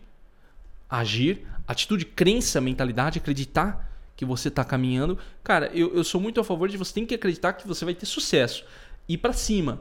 agir, 0.89 1.47
atitude, 1.67 2.05
crença, 2.05 2.61
mentalidade, 2.61 3.19
acreditar 3.19 3.89
que 4.17 4.25
você 4.25 4.49
está 4.49 4.65
caminhando. 4.65 5.19
Cara, 5.45 5.71
eu, 5.73 5.95
eu 5.95 6.03
sou 6.03 6.21
muito 6.21 6.41
a 6.41 6.45
favor 6.45 6.69
de 6.69 6.77
você 6.77 6.93
tem 6.93 7.07
que 7.07 7.15
acreditar 7.15 7.53
que 7.53 7.69
você 7.69 7.85
vai 7.85 7.95
ter 7.95 8.07
sucesso. 8.07 8.65
Ir 9.09 9.19
para 9.19 9.33
cima. 9.33 9.81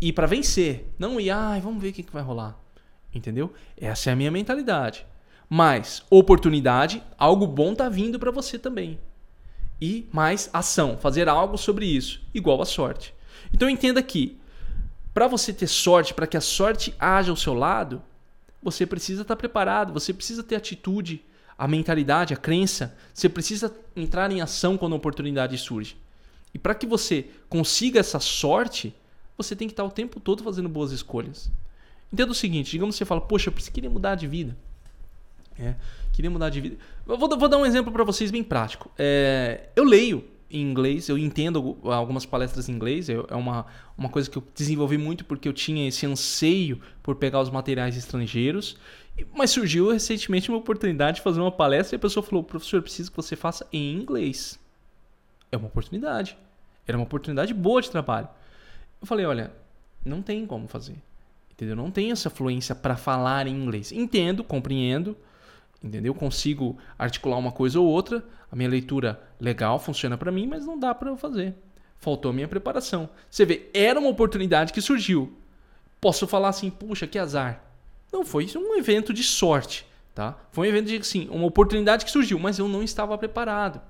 Ir 0.00 0.12
para 0.12 0.26
vencer. 0.26 0.92
Não 0.98 1.18
ir, 1.18 1.30
ai, 1.30 1.60
vamos 1.60 1.80
ver 1.82 1.88
o 1.88 1.92
que, 1.92 2.02
que 2.02 2.12
vai 2.12 2.22
rolar. 2.22 2.58
Entendeu? 3.14 3.52
Essa 3.76 4.10
é 4.10 4.12
a 4.12 4.16
minha 4.16 4.30
mentalidade. 4.30 5.06
Mais 5.52 6.04
oportunidade, 6.08 7.02
algo 7.18 7.44
bom 7.44 7.74
tá 7.74 7.88
vindo 7.88 8.20
para 8.20 8.30
você 8.30 8.56
também. 8.56 9.00
E 9.80 10.08
mais 10.12 10.48
ação, 10.52 10.96
fazer 10.96 11.28
algo 11.28 11.58
sobre 11.58 11.86
isso, 11.86 12.22
igual 12.32 12.62
a 12.62 12.64
sorte. 12.64 13.12
Então 13.52 13.68
entenda 13.68 14.00
que 14.00 14.38
para 15.12 15.26
você 15.26 15.52
ter 15.52 15.66
sorte, 15.66 16.14
para 16.14 16.28
que 16.28 16.36
a 16.36 16.40
sorte 16.40 16.94
haja 17.00 17.32
ao 17.32 17.36
seu 17.36 17.52
lado, 17.52 18.00
você 18.62 18.86
precisa 18.86 19.22
estar 19.22 19.34
tá 19.34 19.38
preparado, 19.38 19.92
você 19.92 20.12
precisa 20.12 20.44
ter 20.44 20.54
atitude. 20.54 21.24
a 21.58 21.68
mentalidade, 21.68 22.32
a 22.32 22.38
crença. 22.38 22.96
Você 23.12 23.28
precisa 23.28 23.74
entrar 23.94 24.30
em 24.30 24.40
ação 24.40 24.78
quando 24.78 24.94
a 24.94 24.96
oportunidade 24.96 25.58
surge. 25.58 25.94
E 26.54 26.58
para 26.58 26.74
que 26.74 26.86
você 26.86 27.28
consiga 27.50 28.00
essa 28.00 28.18
sorte, 28.18 28.94
você 29.36 29.54
tem 29.54 29.68
que 29.68 29.72
estar 29.72 29.84
o 29.84 29.90
tempo 29.90 30.20
todo 30.20 30.42
fazendo 30.42 30.70
boas 30.70 30.90
escolhas. 30.90 31.50
Entenda 32.10 32.32
o 32.32 32.34
seguinte: 32.34 32.70
digamos 32.70 32.94
que 32.94 32.98
você 32.98 33.04
fala, 33.04 33.20
poxa, 33.20 33.50
eu 33.50 33.72
queria 33.72 33.90
mudar 33.90 34.14
de 34.14 34.26
vida. 34.26 34.56
É, 35.60 35.74
queria 36.12 36.30
mudar 36.30 36.48
de 36.48 36.60
vida. 36.60 36.76
Vou, 37.04 37.18
vou 37.18 37.48
dar 37.48 37.58
um 37.58 37.66
exemplo 37.66 37.92
para 37.92 38.02
vocês 38.04 38.30
bem 38.30 38.42
prático. 38.42 38.90
É, 38.98 39.68
eu 39.76 39.84
leio 39.84 40.24
em 40.50 40.62
inglês, 40.62 41.08
eu 41.08 41.16
entendo 41.16 41.78
algumas 41.84 42.26
palestras 42.26 42.68
em 42.68 42.72
inglês, 42.72 43.08
é 43.08 43.34
uma, 43.34 43.66
uma 43.96 44.08
coisa 44.08 44.28
que 44.28 44.36
eu 44.36 44.42
desenvolvi 44.54 44.98
muito 44.98 45.24
porque 45.24 45.48
eu 45.48 45.52
tinha 45.52 45.86
esse 45.86 46.04
anseio 46.06 46.80
por 47.02 47.14
pegar 47.14 47.40
os 47.40 47.50
materiais 47.50 47.96
estrangeiros. 47.96 48.76
Mas 49.34 49.50
surgiu 49.50 49.92
recentemente 49.92 50.48
uma 50.48 50.58
oportunidade 50.58 51.16
de 51.16 51.22
fazer 51.22 51.40
uma 51.40 51.52
palestra 51.52 51.94
e 51.94 51.98
a 51.98 52.00
pessoa 52.00 52.24
falou: 52.24 52.42
professor, 52.42 52.78
eu 52.78 52.82
preciso 52.82 53.10
que 53.10 53.16
você 53.16 53.36
faça 53.36 53.66
em 53.72 53.92
inglês. 53.94 54.58
É 55.52 55.56
uma 55.56 55.66
oportunidade. 55.66 56.36
Era 56.86 56.96
uma 56.96 57.04
oportunidade 57.04 57.52
boa 57.52 57.82
de 57.82 57.90
trabalho. 57.90 58.28
Eu 59.00 59.06
falei: 59.06 59.26
olha, 59.26 59.52
não 60.04 60.22
tem 60.22 60.46
como 60.46 60.66
fazer. 60.66 60.96
Entendeu? 61.52 61.76
Não 61.76 61.90
tenho 61.90 62.12
essa 62.12 62.30
fluência 62.30 62.74
para 62.74 62.96
falar 62.96 63.46
em 63.46 63.54
inglês. 63.54 63.92
Entendo, 63.92 64.42
compreendo, 64.42 65.16
entendeu? 65.82 66.14
Consigo 66.14 66.76
articular 66.98 67.36
uma 67.36 67.52
coisa 67.52 67.80
ou 67.80 67.86
outra. 67.86 68.24
A 68.50 68.56
minha 68.56 68.68
leitura 68.68 69.20
legal 69.40 69.78
funciona 69.78 70.16
para 70.16 70.32
mim, 70.32 70.46
mas 70.46 70.66
não 70.66 70.78
dá 70.78 70.94
para 70.94 71.10
eu 71.10 71.16
fazer. 71.16 71.54
Faltou 71.98 72.30
a 72.30 72.34
minha 72.34 72.48
preparação. 72.48 73.08
Você 73.30 73.44
vê, 73.44 73.70
era 73.74 74.00
uma 74.00 74.08
oportunidade 74.08 74.72
que 74.72 74.80
surgiu. 74.80 75.36
Posso 76.00 76.26
falar 76.26 76.48
assim, 76.48 76.70
puxa, 76.70 77.06
que 77.06 77.18
azar. 77.18 77.62
Não, 78.12 78.24
foi 78.24 78.46
um 78.56 78.76
evento 78.76 79.12
de 79.12 79.22
sorte, 79.22 79.86
tá? 80.14 80.36
Foi 80.50 80.66
um 80.66 80.70
evento 80.70 80.86
de, 80.88 80.96
assim, 80.96 81.28
uma 81.30 81.46
oportunidade 81.46 82.04
que 82.04 82.10
surgiu, 82.10 82.38
mas 82.38 82.58
eu 82.58 82.68
não 82.68 82.82
estava 82.82 83.16
preparado. 83.18 83.80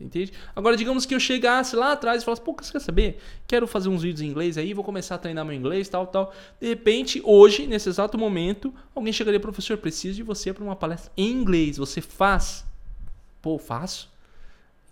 Entende? 0.00 0.32
Agora, 0.54 0.76
digamos 0.76 1.04
que 1.04 1.14
eu 1.14 1.18
chegasse 1.18 1.74
lá 1.74 1.92
atrás 1.92 2.22
e 2.22 2.24
falasse, 2.24 2.40
pô, 2.40 2.54
você 2.56 2.70
quer 2.70 2.80
saber? 2.80 3.18
Quero 3.46 3.66
fazer 3.66 3.88
uns 3.88 4.02
vídeos 4.02 4.20
em 4.20 4.26
inglês 4.26 4.56
aí, 4.56 4.72
vou 4.72 4.84
começar 4.84 5.16
a 5.16 5.18
treinar 5.18 5.44
meu 5.44 5.54
inglês, 5.54 5.88
tal, 5.88 6.06
tal. 6.06 6.32
De 6.60 6.68
repente, 6.68 7.20
hoje, 7.24 7.66
nesse 7.66 7.88
exato 7.88 8.16
momento, 8.16 8.72
alguém 8.94 9.12
chegaria, 9.12 9.40
professor, 9.40 9.76
preciso 9.76 10.16
de 10.16 10.22
você 10.22 10.52
para 10.52 10.62
uma 10.62 10.76
palestra 10.76 11.10
em 11.16 11.30
inglês. 11.32 11.78
Você 11.78 12.00
faz? 12.00 12.64
Pô, 13.42 13.58
faço. 13.58 14.08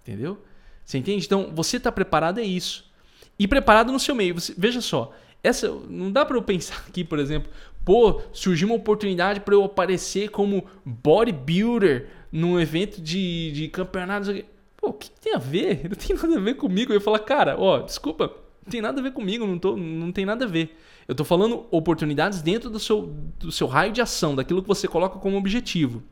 Entendeu? 0.02 0.38
Você 0.84 0.98
entende? 0.98 1.24
Então, 1.24 1.52
você 1.54 1.76
está 1.76 1.92
preparado 1.92 2.40
é 2.40 2.44
isso. 2.44 2.90
E 3.38 3.46
preparado 3.46 3.92
no 3.92 4.00
seu 4.00 4.14
meio. 4.14 4.34
Você, 4.34 4.54
veja 4.56 4.80
só, 4.80 5.12
essa 5.42 5.68
não 5.88 6.10
dá 6.10 6.24
para 6.24 6.36
eu 6.36 6.42
pensar 6.42 6.84
aqui, 6.88 7.04
por 7.04 7.18
exemplo, 7.18 7.50
pô, 7.84 8.20
surgiu 8.32 8.68
uma 8.68 8.76
oportunidade 8.76 9.40
para 9.40 9.54
eu 9.54 9.62
aparecer 9.62 10.30
como 10.30 10.66
bodybuilder 10.84 12.08
num 12.32 12.58
evento 12.58 13.00
de, 13.00 13.52
de 13.52 13.68
campeonatos. 13.68 14.42
Pô, 14.76 14.88
o 14.88 14.92
que 14.92 15.10
tem 15.10 15.34
a 15.34 15.38
ver? 15.38 15.86
Não 15.88 15.96
tem 15.96 16.16
nada 16.16 16.36
a 16.36 16.40
ver 16.40 16.54
comigo. 16.54 16.92
Eu 16.92 16.96
ia 16.96 17.00
falar, 17.00 17.20
cara, 17.20 17.56
ó, 17.58 17.80
desculpa, 17.80 18.32
não 18.66 18.70
tem 18.70 18.80
nada 18.80 19.00
a 19.00 19.02
ver 19.02 19.12
comigo, 19.12 19.46
não, 19.46 19.58
tô, 19.58 19.76
não 19.76 20.10
tem 20.10 20.26
nada 20.26 20.44
a 20.44 20.48
ver. 20.48 20.76
Eu 21.06 21.14
tô 21.14 21.24
falando 21.24 21.66
oportunidades 21.70 22.42
dentro 22.42 22.68
do 22.68 22.80
seu, 22.80 23.14
do 23.38 23.52
seu 23.52 23.68
raio 23.68 23.92
de 23.92 24.00
ação, 24.00 24.34
daquilo 24.34 24.60
que 24.60 24.66
você 24.66 24.88
coloca 24.88 25.20
como 25.20 25.36
objetivo. 25.36 26.02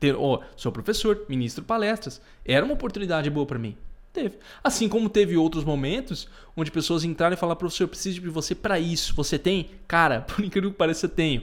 Ter, 0.00 0.16
ó, 0.16 0.40
sou 0.56 0.72
professor, 0.72 1.24
ministro 1.28 1.64
palestras. 1.64 2.20
Era 2.44 2.64
uma 2.64 2.74
oportunidade 2.74 3.30
boa 3.30 3.46
para 3.46 3.58
mim. 3.58 3.76
Teve. 4.12 4.38
Assim 4.62 4.88
como 4.88 5.08
teve 5.08 5.36
outros 5.36 5.64
momentos 5.64 6.28
onde 6.56 6.70
pessoas 6.70 7.04
entraram 7.04 7.34
e 7.34 7.36
falaram, 7.36 7.58
professor, 7.58 7.84
eu 7.84 7.88
preciso 7.88 8.20
de 8.20 8.28
você 8.28 8.54
para 8.54 8.80
isso. 8.80 9.14
Você 9.14 9.38
tem? 9.38 9.70
Cara, 9.86 10.22
por 10.26 10.44
incrível 10.44 10.72
que 10.72 10.76
pareça, 10.76 11.06
eu 11.06 11.10
tenho. 11.10 11.42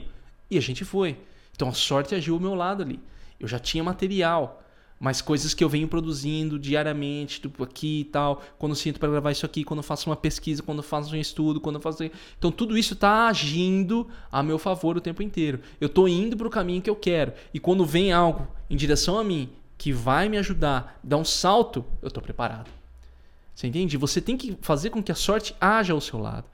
E 0.50 0.58
a 0.58 0.60
gente 0.60 0.84
foi. 0.84 1.16
Então 1.54 1.68
a 1.68 1.72
sorte 1.72 2.14
agiu 2.14 2.34
ao 2.34 2.40
meu 2.40 2.54
lado 2.54 2.82
ali. 2.82 3.00
Eu 3.40 3.48
já 3.48 3.58
tinha 3.58 3.82
material 3.82 4.62
mas 4.98 5.20
coisas 5.20 5.52
que 5.52 5.62
eu 5.62 5.68
venho 5.68 5.86
produzindo 5.86 6.58
diariamente, 6.58 7.40
tipo 7.40 7.62
aqui 7.62 8.00
e 8.00 8.04
tal, 8.04 8.42
quando 8.58 8.74
sinto 8.74 8.98
para 8.98 9.10
gravar 9.10 9.30
isso 9.30 9.44
aqui, 9.44 9.62
quando 9.62 9.82
faço 9.82 10.08
uma 10.08 10.16
pesquisa, 10.16 10.62
quando 10.62 10.82
faço 10.82 11.14
um 11.14 11.18
estudo, 11.18 11.60
quando 11.60 11.80
faço. 11.80 12.04
Então 12.38 12.50
tudo 12.50 12.78
isso 12.78 12.94
está 12.94 13.28
agindo 13.28 14.08
a 14.32 14.42
meu 14.42 14.58
favor 14.58 14.96
o 14.96 15.00
tempo 15.00 15.22
inteiro. 15.22 15.60
Eu 15.80 15.86
estou 15.86 16.08
indo 16.08 16.36
para 16.36 16.46
o 16.46 16.50
caminho 16.50 16.80
que 16.80 16.88
eu 16.88 16.96
quero. 16.96 17.32
E 17.52 17.60
quando 17.60 17.84
vem 17.84 18.12
algo 18.12 18.48
em 18.70 18.76
direção 18.76 19.18
a 19.18 19.24
mim 19.24 19.50
que 19.76 19.92
vai 19.92 20.28
me 20.28 20.38
ajudar, 20.38 20.98
dar 21.04 21.18
um 21.18 21.24
salto, 21.24 21.84
eu 22.00 22.08
estou 22.08 22.22
preparado. 22.22 22.70
Você 23.54 23.66
entende? 23.66 23.96
Você 23.96 24.20
tem 24.20 24.36
que 24.36 24.56
fazer 24.62 24.90
com 24.90 25.02
que 25.02 25.12
a 25.12 25.14
sorte 25.14 25.54
haja 25.60 25.92
ao 25.92 26.00
seu 26.00 26.18
lado. 26.18 26.46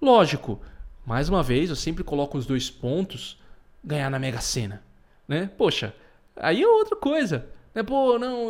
Lógico, 0.00 0.60
mais 1.04 1.28
uma 1.28 1.42
vez, 1.42 1.70
eu 1.70 1.76
sempre 1.76 2.04
coloco 2.04 2.36
os 2.36 2.44
dois 2.44 2.70
pontos, 2.70 3.38
ganhar 3.82 4.10
na 4.10 4.18
Mega 4.18 4.40
Sena. 4.40 4.82
Né? 5.26 5.50
Poxa, 5.56 5.94
aí 6.36 6.62
é 6.62 6.68
outra 6.68 6.96
coisa. 6.96 7.48
É, 7.78 7.82
pô, 7.84 8.18
não, 8.18 8.48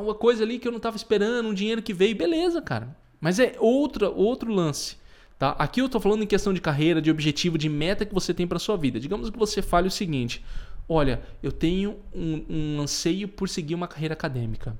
uma 0.00 0.14
coisa 0.14 0.44
ali 0.44 0.56
que 0.56 0.68
eu 0.68 0.70
não 0.70 0.76
estava 0.76 0.96
esperando, 0.96 1.48
um 1.48 1.52
dinheiro 1.52 1.82
que 1.82 1.92
veio, 1.92 2.14
beleza, 2.14 2.62
cara. 2.62 2.96
Mas 3.20 3.40
é 3.40 3.56
outra, 3.58 4.08
outro 4.08 4.52
lance. 4.54 4.96
Tá? 5.36 5.56
Aqui 5.58 5.80
eu 5.80 5.86
estou 5.86 6.00
falando 6.00 6.22
em 6.22 6.26
questão 6.26 6.54
de 6.54 6.60
carreira, 6.60 7.02
de 7.02 7.10
objetivo, 7.10 7.58
de 7.58 7.68
meta 7.68 8.06
que 8.06 8.14
você 8.14 8.32
tem 8.32 8.46
para 8.46 8.60
sua 8.60 8.76
vida. 8.76 9.00
Digamos 9.00 9.28
que 9.28 9.36
você 9.36 9.60
fale 9.60 9.88
o 9.88 9.90
seguinte: 9.90 10.44
olha, 10.88 11.20
eu 11.42 11.50
tenho 11.50 11.98
um, 12.14 12.44
um 12.48 12.80
anseio 12.80 13.26
por 13.26 13.48
seguir 13.48 13.74
uma 13.74 13.88
carreira 13.88 14.14
acadêmica. 14.14 14.76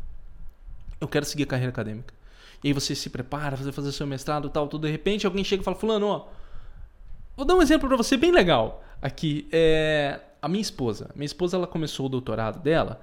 Eu 1.00 1.09
quero 1.09 1.24
seguir 1.24 1.42
a 1.42 1.46
carreira 1.46 1.70
acadêmica. 1.70 2.14
E 2.62 2.68
aí 2.68 2.72
você 2.72 2.94
se 2.94 3.11
prepara, 3.11 3.57
fazer 3.57 3.72
fazer 3.72 3.90
seu 3.90 4.07
mestrado, 4.07 4.48
tal, 4.50 4.68
tudo. 4.68 4.87
De 4.87 4.92
repente 4.92 5.26
alguém 5.26 5.42
chega 5.42 5.62
e 5.62 5.64
fala, 5.64 5.76
fulano, 5.76 6.07
ó, 6.07 6.29
vou 7.37 7.44
dar 7.44 7.57
um 7.57 7.62
exemplo 7.62 7.88
para 7.88 7.96
você 7.96 8.16
bem 8.16 8.31
legal. 8.31 8.85
Aqui 9.03 9.48
é 9.50 10.20
a 10.40 10.48
minha 10.48 10.62
esposa. 10.62 11.11
Minha 11.16 11.26
esposa 11.26 11.57
ela 11.57 11.66
começou 11.66 12.07
o 12.07 12.09
doutorado 12.09 12.62
dela 12.62 13.00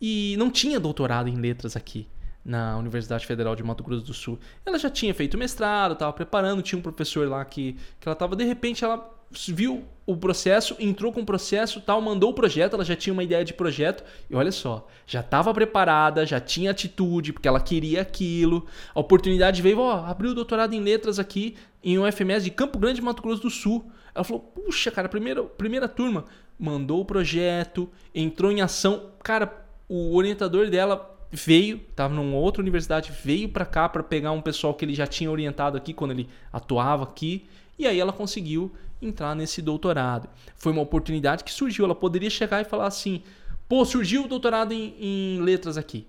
e 0.00 0.34
não 0.38 0.50
tinha 0.50 0.80
doutorado 0.80 1.28
em 1.28 1.36
letras 1.36 1.76
aqui 1.76 2.08
na 2.44 2.78
Universidade 2.78 3.26
Federal 3.26 3.54
de 3.54 3.62
Mato 3.62 3.84
Grosso 3.84 4.04
do 4.04 4.14
Sul. 4.14 4.38
Ela 4.64 4.78
já 4.78 4.88
tinha 4.88 5.14
feito 5.14 5.36
mestrado, 5.36 5.92
estava 5.92 6.12
preparando, 6.12 6.62
tinha 6.62 6.78
um 6.78 6.82
professor 6.82 7.28
lá 7.28 7.44
que, 7.44 7.74
que 7.98 8.08
ela 8.08 8.14
estava, 8.14 8.34
de 8.34 8.44
repente, 8.44 8.84
ela 8.84 9.20
viu 9.48 9.84
o 10.04 10.16
processo, 10.16 10.74
entrou 10.80 11.12
com 11.12 11.20
o 11.20 11.26
processo, 11.26 11.80
tal, 11.80 12.00
mandou 12.00 12.30
o 12.30 12.34
projeto, 12.34 12.74
ela 12.74 12.84
já 12.84 12.96
tinha 12.96 13.12
uma 13.12 13.22
ideia 13.22 13.44
de 13.44 13.54
projeto 13.54 14.02
e 14.28 14.34
olha 14.34 14.50
só, 14.50 14.88
já 15.06 15.20
estava 15.20 15.54
preparada, 15.54 16.26
já 16.26 16.40
tinha 16.40 16.72
atitude, 16.72 17.32
porque 17.32 17.46
ela 17.46 17.60
queria 17.60 18.00
aquilo. 18.02 18.66
A 18.92 18.98
oportunidade 18.98 19.62
veio, 19.62 19.78
ó, 19.78 20.04
abriu 20.04 20.32
o 20.32 20.34
doutorado 20.34 20.74
em 20.74 20.80
letras 20.80 21.18
aqui 21.18 21.56
em 21.82 21.98
um 21.98 22.10
FMS 22.10 22.42
de 22.42 22.50
Campo 22.50 22.78
Grande, 22.78 23.00
Mato 23.00 23.22
Grosso 23.22 23.42
do 23.42 23.50
Sul. 23.50 23.88
Ela 24.12 24.24
falou: 24.24 24.40
"Puxa, 24.40 24.90
cara, 24.90 25.08
primeira 25.08 25.44
primeira 25.44 25.88
turma, 25.88 26.24
mandou 26.58 27.00
o 27.00 27.04
projeto, 27.04 27.88
entrou 28.12 28.50
em 28.50 28.60
ação, 28.60 29.12
cara, 29.22 29.46
o 29.90 30.14
orientador 30.14 30.70
dela 30.70 31.18
veio, 31.32 31.80
estava 31.90 32.14
numa 32.14 32.36
outra 32.36 32.62
universidade, 32.62 33.12
veio 33.24 33.48
para 33.48 33.66
cá 33.66 33.88
para 33.88 34.04
pegar 34.04 34.30
um 34.30 34.40
pessoal 34.40 34.72
que 34.72 34.84
ele 34.84 34.94
já 34.94 35.04
tinha 35.04 35.28
orientado 35.28 35.76
aqui 35.76 35.92
quando 35.92 36.12
ele 36.12 36.28
atuava 36.52 37.02
aqui, 37.02 37.44
e 37.76 37.88
aí 37.88 37.98
ela 37.98 38.12
conseguiu 38.12 38.70
entrar 39.02 39.34
nesse 39.34 39.60
doutorado. 39.60 40.28
Foi 40.54 40.70
uma 40.70 40.80
oportunidade 40.82 41.42
que 41.42 41.52
surgiu, 41.52 41.84
ela 41.84 41.94
poderia 41.94 42.30
chegar 42.30 42.60
e 42.60 42.64
falar 42.64 42.86
assim: 42.86 43.24
"Pô, 43.68 43.84
surgiu 43.84 44.26
o 44.26 44.28
doutorado 44.28 44.72
em, 44.72 44.94
em 45.00 45.40
letras 45.40 45.76
aqui". 45.76 46.06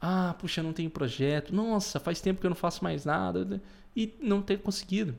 Ah, 0.00 0.34
puxa, 0.38 0.62
não 0.62 0.72
tem 0.72 0.88
projeto. 0.88 1.54
Nossa, 1.54 2.00
faz 2.00 2.22
tempo 2.22 2.40
que 2.40 2.46
eu 2.46 2.50
não 2.50 2.56
faço 2.56 2.82
mais 2.82 3.04
nada 3.04 3.60
e 3.94 4.14
não 4.18 4.40
ter 4.40 4.58
conseguido. 4.60 5.14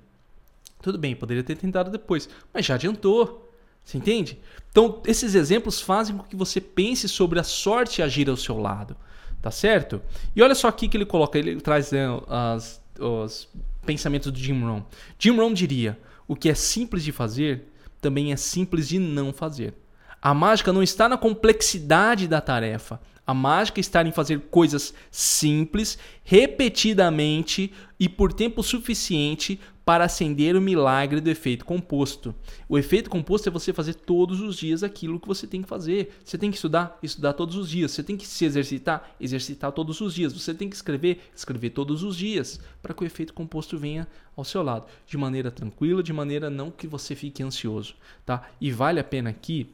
Tudo 0.81 0.97
bem, 0.97 1.15
poderia 1.15 1.43
ter 1.43 1.55
tentado 1.55 1.91
depois, 1.91 2.27
mas 2.51 2.65
já 2.65 2.73
adiantou. 2.73 3.50
Você 3.83 3.97
entende? 3.97 4.39
Então, 4.69 5.01
esses 5.05 5.35
exemplos 5.35 5.81
fazem 5.81 6.15
com 6.17 6.23
que 6.23 6.35
você 6.35 6.61
pense 6.61 7.09
sobre 7.09 7.39
a 7.39 7.43
sorte 7.43 8.01
agir 8.01 8.29
ao 8.29 8.37
seu 8.37 8.57
lado. 8.57 8.95
Tá 9.41 9.49
certo? 9.49 10.01
E 10.35 10.41
olha 10.41 10.53
só 10.53 10.67
aqui 10.67 10.87
que 10.87 10.95
ele 10.95 11.05
coloca, 11.05 11.37
ele 11.37 11.59
traz 11.59 11.91
né, 11.91 12.05
as, 12.27 12.79
os 12.99 13.49
pensamentos 13.85 14.31
do 14.31 14.37
Jim 14.37 14.61
Rohn. 14.61 14.83
Jim 15.17 15.35
Rohn 15.35 15.51
diria: 15.51 15.97
o 16.27 16.35
que 16.35 16.47
é 16.47 16.53
simples 16.53 17.03
de 17.03 17.11
fazer 17.11 17.67
também 17.99 18.31
é 18.31 18.35
simples 18.35 18.87
de 18.87 18.99
não 18.99 19.33
fazer. 19.33 19.73
A 20.21 20.33
mágica 20.33 20.71
não 20.71 20.83
está 20.83 21.09
na 21.09 21.17
complexidade 21.17 22.27
da 22.27 22.39
tarefa. 22.39 23.01
A 23.25 23.33
mágica 23.33 23.79
está 23.79 24.03
em 24.03 24.11
fazer 24.11 24.39
coisas 24.51 24.93
simples, 25.09 25.97
repetidamente 26.23 27.71
e 27.99 28.09
por 28.09 28.33
tempo 28.33 28.61
suficiente 28.61 29.59
para 29.85 30.05
acender 30.05 30.55
o 30.55 30.61
milagre 30.61 31.19
do 31.19 31.29
efeito 31.29 31.65
composto. 31.65 32.33
O 32.69 32.77
efeito 32.77 33.09
composto 33.09 33.49
é 33.49 33.51
você 33.51 33.73
fazer 33.73 33.95
todos 33.95 34.39
os 34.39 34.55
dias 34.55 34.83
aquilo 34.83 35.19
que 35.19 35.27
você 35.27 35.47
tem 35.47 35.61
que 35.61 35.67
fazer. 35.67 36.15
Você 36.23 36.37
tem 36.37 36.51
que 36.51 36.57
estudar, 36.57 36.97
estudar 37.01 37.33
todos 37.33 37.55
os 37.55 37.69
dias. 37.69 37.91
Você 37.91 38.03
tem 38.03 38.15
que 38.15 38.27
se 38.27 38.45
exercitar, 38.45 39.15
exercitar 39.19 39.71
todos 39.71 39.99
os 40.01 40.13
dias. 40.13 40.33
Você 40.33 40.53
tem 40.53 40.69
que 40.69 40.75
escrever, 40.75 41.21
escrever 41.35 41.71
todos 41.71 42.03
os 42.03 42.15
dias, 42.15 42.59
para 42.81 42.93
que 42.93 43.03
o 43.03 43.05
efeito 43.05 43.33
composto 43.33 43.77
venha 43.77 44.07
ao 44.35 44.45
seu 44.45 44.63
lado, 44.63 44.85
de 45.05 45.17
maneira 45.17 45.51
tranquila, 45.51 46.01
de 46.01 46.13
maneira 46.13 46.49
não 46.49 46.71
que 46.71 46.87
você 46.87 47.15
fique 47.15 47.43
ansioso, 47.43 47.95
tá? 48.25 48.49
E 48.61 48.71
vale 48.71 48.99
a 48.99 49.03
pena 49.03 49.29
aqui 49.29 49.69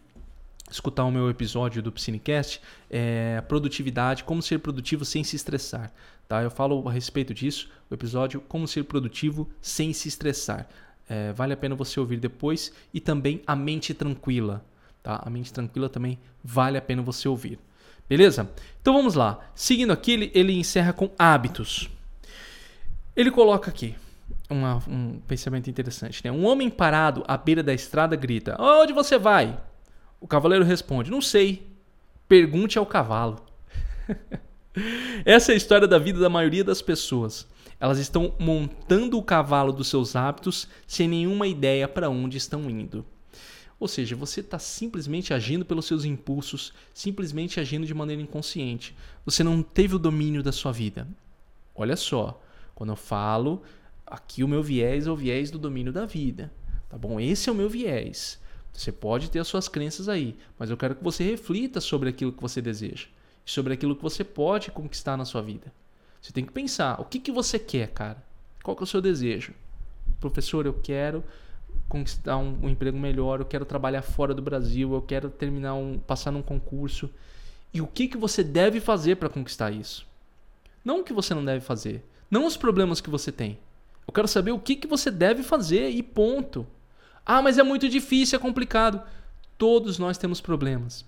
escutar 0.70 1.06
o 1.06 1.12
meu 1.12 1.30
episódio 1.30 1.82
do 1.82 1.92
Psinecast, 1.92 2.62
é, 2.90 3.42
produtividade, 3.48 4.24
como 4.24 4.42
ser 4.42 4.60
produtivo 4.60 5.06
sem 5.06 5.24
se 5.24 5.36
estressar. 5.36 5.92
Tá? 6.28 6.44
Eu 6.44 6.52
falo 6.52 6.88
a 6.88 6.92
respeito 6.92 7.34
disso, 7.34 7.70
o 7.90 7.94
episódio 7.94 8.42
Como 8.42 8.68
Ser 8.68 8.84
Produtivo 8.84 9.50
Sem 9.62 9.94
Se 9.94 10.10
Estressar. 10.10 10.68
É, 11.10 11.32
vale 11.32 11.54
a 11.54 11.58
pena 11.58 11.74
você 11.74 12.00
ouvir 12.00 12.20
depois. 12.20 12.74
E 12.94 13.00
também 13.00 13.42
A 13.48 13.56
Mente 13.56 13.94
Tranquila. 13.94 14.64
Tá? 15.02 15.22
A 15.26 15.30
Mente 15.30 15.54
Tranquila 15.54 15.88
também 15.88 16.20
vale 16.44 16.78
a 16.78 16.82
pena 16.82 17.02
você 17.02 17.30
ouvir. 17.30 17.60
Beleza? 18.10 18.50
Então 18.82 18.94
vamos 18.94 19.16
lá. 19.16 19.40
Seguindo 19.56 19.92
aqui, 19.94 20.12
ele, 20.12 20.32
ele 20.34 20.54
encerra 20.54 20.92
com 20.92 21.10
hábitos. 21.18 21.90
Ele 23.16 23.32
coloca 23.32 23.70
aqui 23.70 23.96
uma, 24.50 24.84
um 24.88 25.20
pensamento 25.28 25.70
interessante. 25.70 26.22
Né? 26.24 26.32
Um 26.32 26.46
homem 26.46 26.70
parado 26.70 27.24
à 27.28 27.38
beira 27.38 27.64
da 27.64 27.74
estrada 27.74 28.16
grita: 28.16 28.56
Onde 28.60 28.94
você 28.94 29.18
vai? 29.18 29.58
O 30.20 30.28
cavaleiro 30.28 30.66
responde: 30.66 31.12
Não 31.12 31.22
sei. 31.22 31.68
Pergunte 32.28 32.78
ao 32.78 32.86
cavalo. 32.86 33.42
Essa 35.26 35.52
é 35.52 35.54
a 35.54 35.58
história 35.58 35.88
da 35.88 35.98
vida 35.98 36.20
da 36.20 36.30
maioria 36.30 36.64
das 36.64 36.82
pessoas. 36.82 37.48
Elas 37.80 38.00
estão 38.00 38.34
montando 38.40 39.18
o 39.18 39.24
cavalo 39.24 39.72
dos 39.72 39.88
seus 39.88 40.16
hábitos 40.16 40.68
sem 40.86 41.08
nenhuma 41.08 41.48
ideia 41.48 41.88
para 41.88 42.10
onde 42.10 42.38
estão 42.38 42.70
indo. 42.70 43.06
Ou 43.80 43.88
seja, 43.88 44.16
você 44.16 44.40
está 44.40 44.58
simplesmente 44.58 45.34
agindo 45.34 45.64
pelos 45.64 45.86
seus 45.86 46.04
impulsos, 46.04 46.74
simplesmente 46.94 47.60
agindo 47.60 47.86
de 47.86 47.94
maneira 47.94 48.22
inconsciente. 48.22 48.96
Você 49.24 49.44
não 49.44 49.62
teve 49.62 49.96
o 49.96 50.00
domínio 50.00 50.42
da 50.42 50.52
sua 50.52 50.72
vida. 50.72 51.08
Olha 51.76 51.96
só, 51.96 52.42
quando 52.74 52.90
eu 52.90 52.96
falo, 52.96 53.62
aqui 54.06 54.44
o 54.44 54.48
meu 54.48 54.64
viés 54.64 55.06
é 55.06 55.12
o 55.12 55.16
viés 55.16 55.52
do 55.52 55.60
domínio 55.60 55.94
da 55.94 56.08
vida. 56.08 56.52
Tá 56.90 56.98
bom? 56.98 57.20
Esse 57.20 57.50
é 57.50 57.52
o 57.52 57.56
meu 57.56 57.70
viés. 57.70 58.40
Você 58.78 58.92
pode 58.92 59.32
ter 59.32 59.40
as 59.40 59.48
suas 59.48 59.68
crenças 59.68 60.08
aí, 60.08 60.38
mas 60.58 60.70
eu 60.70 60.78
quero 60.78 60.94
que 60.94 61.04
você 61.04 61.24
reflita 61.24 61.82
sobre 61.82 62.10
aquilo 62.10 62.32
que 62.32 62.42
você 62.42 62.62
deseja 62.62 63.08
e 63.44 63.50
sobre 63.50 63.74
aquilo 63.74 63.96
que 63.96 64.04
você 64.04 64.24
pode 64.24 64.70
conquistar 64.70 65.18
na 65.18 65.26
sua 65.26 65.42
vida. 65.42 65.74
Você 66.22 66.32
tem 66.32 66.46
que 66.46 66.52
pensar, 66.52 67.02
o 67.02 67.06
que, 67.06 67.20
que 67.20 67.32
você 67.32 67.58
quer, 67.58 67.90
cara? 67.90 68.24
Qual 68.62 68.78
que 68.78 68.84
é 68.84 68.86
o 68.86 68.88
seu 68.88 69.02
desejo? 69.02 69.52
Professor, 70.20 70.68
eu 70.68 70.76
quero 70.76 71.24
conquistar 71.90 72.38
um, 72.38 72.56
um, 72.62 72.70
emprego 72.70 73.00
melhor, 73.00 73.40
eu 73.40 73.48
quero 73.48 73.66
trabalhar 73.66 74.04
fora 74.04 74.32
do 74.32 74.44
Brasil, 74.44 74.94
eu 74.94 75.02
quero 75.02 75.32
terminar 75.32 75.74
um, 75.74 75.98
passar 75.98 76.30
num 76.30 76.44
concurso. 76.44 77.10
E 77.74 77.82
o 77.82 77.88
que, 77.88 78.08
que 78.08 78.18
você 78.18 78.44
deve 78.44 78.80
fazer 78.80 79.16
para 79.16 79.28
conquistar 79.28 79.72
isso? 79.72 80.06
Não 80.86 81.00
o 81.00 81.04
que 81.04 81.14
você 81.14 81.34
não 81.34 81.44
deve 81.44 81.62
fazer, 81.62 82.06
não 82.30 82.46
os 82.46 82.56
problemas 82.56 83.02
que 83.02 83.10
você 83.10 83.32
tem. 83.32 83.58
Eu 84.08 84.14
quero 84.14 84.28
saber 84.28 84.52
o 84.52 84.60
que, 84.60 84.76
que 84.76 84.86
você 84.86 85.10
deve 85.10 85.42
fazer 85.42 85.90
e 85.90 86.04
ponto. 86.04 86.68
Ah, 87.30 87.42
mas 87.42 87.58
é 87.58 87.64
muito 87.64 87.90
difícil, 87.90 88.38
é 88.38 88.42
complicado. 88.42 89.02
Todos 89.58 90.00
nós 90.00 90.18
temos 90.18 90.40
problemas. 90.40 91.04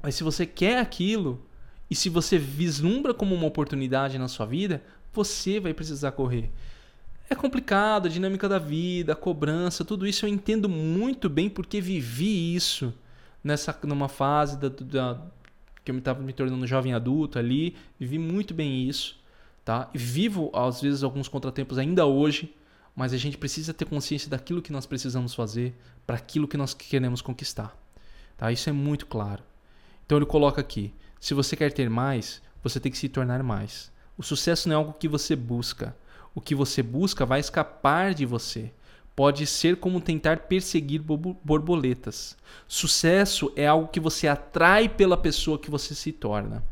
Mas 0.00 0.14
se 0.14 0.22
você 0.22 0.46
quer 0.46 0.78
aquilo 0.78 1.44
e 1.90 1.94
se 1.96 2.08
você 2.08 2.38
vislumbra 2.38 3.12
como 3.12 3.34
uma 3.34 3.48
oportunidade 3.48 4.16
na 4.16 4.28
sua 4.28 4.46
vida, 4.46 4.80
você 5.12 5.58
vai 5.58 5.74
precisar 5.74 6.12
correr. 6.12 6.52
É 7.28 7.34
complicado, 7.34 8.06
a 8.06 8.08
dinâmica 8.08 8.48
da 8.48 8.58
vida, 8.58 9.12
a 9.12 9.16
cobrança, 9.16 9.84
tudo 9.84 10.06
isso 10.06 10.24
eu 10.24 10.30
entendo 10.30 10.68
muito 10.68 11.28
bem 11.28 11.50
porque 11.50 11.80
vivi 11.80 12.54
isso 12.54 12.94
nessa 13.42 13.76
numa 13.82 14.08
fase 14.08 14.56
da, 14.56 14.68
da 14.68 15.20
que 15.84 15.90
eu 15.90 15.98
estava 15.98 16.22
me 16.22 16.32
tornando 16.32 16.64
jovem 16.64 16.94
adulto 16.94 17.40
ali, 17.40 17.74
vivi 17.98 18.18
muito 18.18 18.54
bem 18.54 18.88
isso, 18.88 19.18
tá? 19.64 19.90
Vivo 19.92 20.48
às 20.54 20.80
vezes 20.80 21.02
alguns 21.02 21.26
contratempos 21.26 21.76
ainda 21.76 22.06
hoje, 22.06 22.54
mas 22.94 23.12
a 23.12 23.16
gente 23.16 23.38
precisa 23.38 23.72
ter 23.72 23.84
consciência 23.84 24.28
daquilo 24.28 24.62
que 24.62 24.72
nós 24.72 24.86
precisamos 24.86 25.34
fazer 25.34 25.74
para 26.06 26.16
aquilo 26.16 26.48
que 26.48 26.56
nós 26.56 26.74
queremos 26.74 27.22
conquistar, 27.22 27.76
tá? 28.36 28.50
Isso 28.50 28.68
é 28.68 28.72
muito 28.72 29.06
claro. 29.06 29.42
Então 30.04 30.18
ele 30.18 30.26
coloca 30.26 30.60
aqui: 30.60 30.92
se 31.20 31.34
você 31.34 31.56
quer 31.56 31.72
ter 31.72 31.88
mais, 31.88 32.42
você 32.62 32.80
tem 32.80 32.90
que 32.90 32.98
se 32.98 33.08
tornar 33.08 33.42
mais. 33.42 33.90
O 34.16 34.22
sucesso 34.22 34.68
não 34.68 34.74
é 34.74 34.76
algo 34.76 34.92
que 34.92 35.08
você 35.08 35.34
busca, 35.34 35.96
o 36.34 36.40
que 36.40 36.54
você 36.54 36.82
busca 36.82 37.24
vai 37.24 37.40
escapar 37.40 38.12
de 38.12 38.26
você. 38.26 38.72
Pode 39.16 39.46
ser 39.46 39.76
como 39.76 40.00
tentar 40.00 40.40
perseguir 40.40 41.02
borboletas. 41.02 42.36
Sucesso 42.66 43.52
é 43.54 43.66
algo 43.66 43.88
que 43.88 44.00
você 44.00 44.26
atrai 44.26 44.88
pela 44.88 45.16
pessoa 45.16 45.58
que 45.58 45.70
você 45.70 45.94
se 45.94 46.10
torna. 46.10 46.62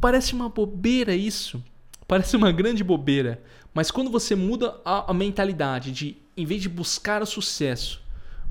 Parece 0.00 0.34
uma 0.34 0.48
bobeira 0.48 1.14
isso. 1.14 1.62
Parece 2.06 2.36
uma 2.36 2.52
grande 2.52 2.84
bobeira. 2.84 3.42
Mas 3.74 3.90
quando 3.90 4.10
você 4.10 4.34
muda 4.34 4.80
a, 4.84 5.10
a 5.10 5.14
mentalidade 5.14 5.92
de, 5.92 6.16
em 6.36 6.44
vez 6.44 6.60
de 6.60 6.68
buscar 6.68 7.22
o 7.22 7.26
sucesso, 7.26 8.02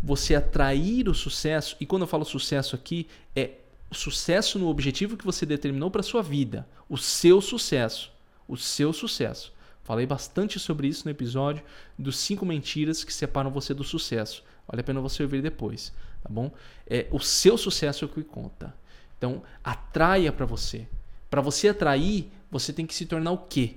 você 0.04 0.34
atrair 0.34 1.08
o 1.08 1.14
sucesso, 1.14 1.76
e 1.80 1.86
quando 1.86 2.04
eu 2.04 2.08
falo 2.08 2.26
sucesso 2.26 2.76
aqui, 2.76 3.08
é 3.36 3.52
sucesso 3.92 4.58
no 4.58 4.68
objetivo 4.68 5.18
que 5.18 5.26
você 5.26 5.46
determinou 5.46 5.92
para 5.92 6.02
sua 6.02 6.24
vida, 6.24 6.68
o 6.90 6.98
seu 6.98 7.40
sucesso, 7.42 8.12
o 8.48 8.58
seu 8.58 8.92
sucesso. 8.94 9.54
Falei 9.84 10.06
bastante 10.06 10.60
sobre 10.60 10.88
isso 10.88 11.06
no 11.06 11.12
episódio 11.12 11.64
dos 11.98 12.18
cinco 12.18 12.46
mentiras 12.46 13.04
que 13.04 13.14
separam 13.14 13.52
você 13.52 13.74
do 13.74 13.84
sucesso. 13.84 14.44
Vale 14.68 14.82
a 14.82 14.84
pena 14.84 15.02
você 15.02 15.22
ouvir 15.24 15.42
depois, 15.42 15.92
tá 16.24 16.30
bom? 16.30 16.52
É 16.88 17.08
o 17.12 17.20
seu 17.20 17.58
sucesso 17.58 18.06
é 18.06 18.08
o 18.08 18.10
que 18.10 18.24
conta. 18.24 18.74
Então, 19.18 19.44
atraia 19.64 20.32
para 20.32 20.46
você. 20.46 20.88
Para 21.30 21.42
você 21.42 21.70
atrair, 21.70 22.32
você 22.50 22.72
tem 22.72 22.86
que 22.86 22.94
se 22.94 23.06
tornar 23.06 23.32
o 23.32 23.38
quê? 23.38 23.76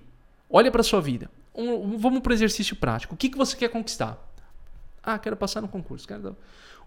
Olha 0.57 0.71
para 0.71 0.85
sua 0.85 1.01
vida. 1.01 1.29
Um, 1.53 1.99
vamos 1.99 2.21
para 2.21 2.31
o 2.31 2.33
exercício 2.33 2.77
prático. 2.77 3.17
O 3.17 3.17
que, 3.17 3.29
que 3.29 3.37
você 3.37 3.57
quer 3.57 3.69
conquistar? 3.69 4.17
Ah, 5.03 5.19
quero 5.19 5.37
passar 5.37 5.61
no 5.61 5.67
concurso. 5.67 6.07
Quero... 6.07 6.37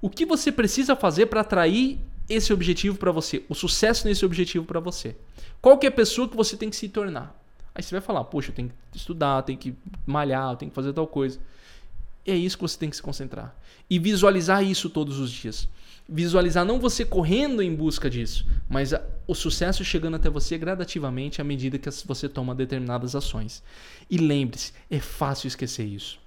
O 0.01 0.10
que 0.10 0.25
você 0.25 0.53
precisa 0.53 0.95
fazer 0.95 1.25
para 1.25 1.41
atrair 1.41 1.99
esse 2.30 2.53
objetivo 2.53 2.97
para 2.97 3.12
você? 3.12 3.43
O 3.49 3.53
sucesso 3.53 4.08
nesse 4.08 4.25
objetivo 4.25 4.63
para 4.63 4.80
você? 4.80 5.17
Qual 5.62 5.77
que 5.77 5.86
é 5.86 5.89
a 5.89 5.91
pessoa 5.91 6.30
que 6.30 6.38
você 6.38 6.56
tem 6.56 6.69
que 6.69 6.77
se 6.77 6.88
tornar? 6.88 7.38
Aí 7.75 7.84
você 7.84 7.93
vai 7.93 7.99
falar, 7.99 8.23
poxa, 8.23 8.51
eu 8.51 8.56
tenho 8.56 8.71
que 8.89 8.97
estudar, 8.97 9.39
eu 9.39 9.43
tenho 9.43 9.60
que 9.60 9.75
malhar, 10.06 10.53
eu 10.53 10.56
tenho 10.56 10.71
que 10.71 10.75
fazer 10.75 10.93
tal 10.93 11.06
coisa. 11.06 11.38
É 12.25 12.34
isso 12.34 12.56
que 12.56 12.62
você 12.62 12.80
tem 12.80 12.89
que 12.89 12.95
se 12.95 13.01
concentrar. 13.01 13.53
E 13.89 13.99
visualizar 13.99 14.63
isso 14.63 14.89
todos 14.89 15.19
os 15.19 15.30
dias. 15.30 15.67
Visualizar 16.08 16.63
não 16.63 16.80
você 16.80 17.04
correndo 17.04 17.62
em 17.62 17.76
busca 17.76 18.10
disso, 18.10 18.46
mas 18.70 18.93
o 19.28 19.36
sucesso 19.36 19.84
chegando 19.84 20.15
até 20.15 20.30
você 20.30 20.58
gradativamente 20.58 21.41
à 21.41 21.43
medida 21.43 21.78
que 21.78 21.89
você 22.06 22.30
toma 22.30 22.56
determinadas 22.56 23.15
ações. 23.15 23.62
E 24.10 24.17
lembre-se, 24.17 24.74
é 24.89 25.00
fácil 25.00 25.48
esquecer 25.48 25.86
isso. 25.86 26.20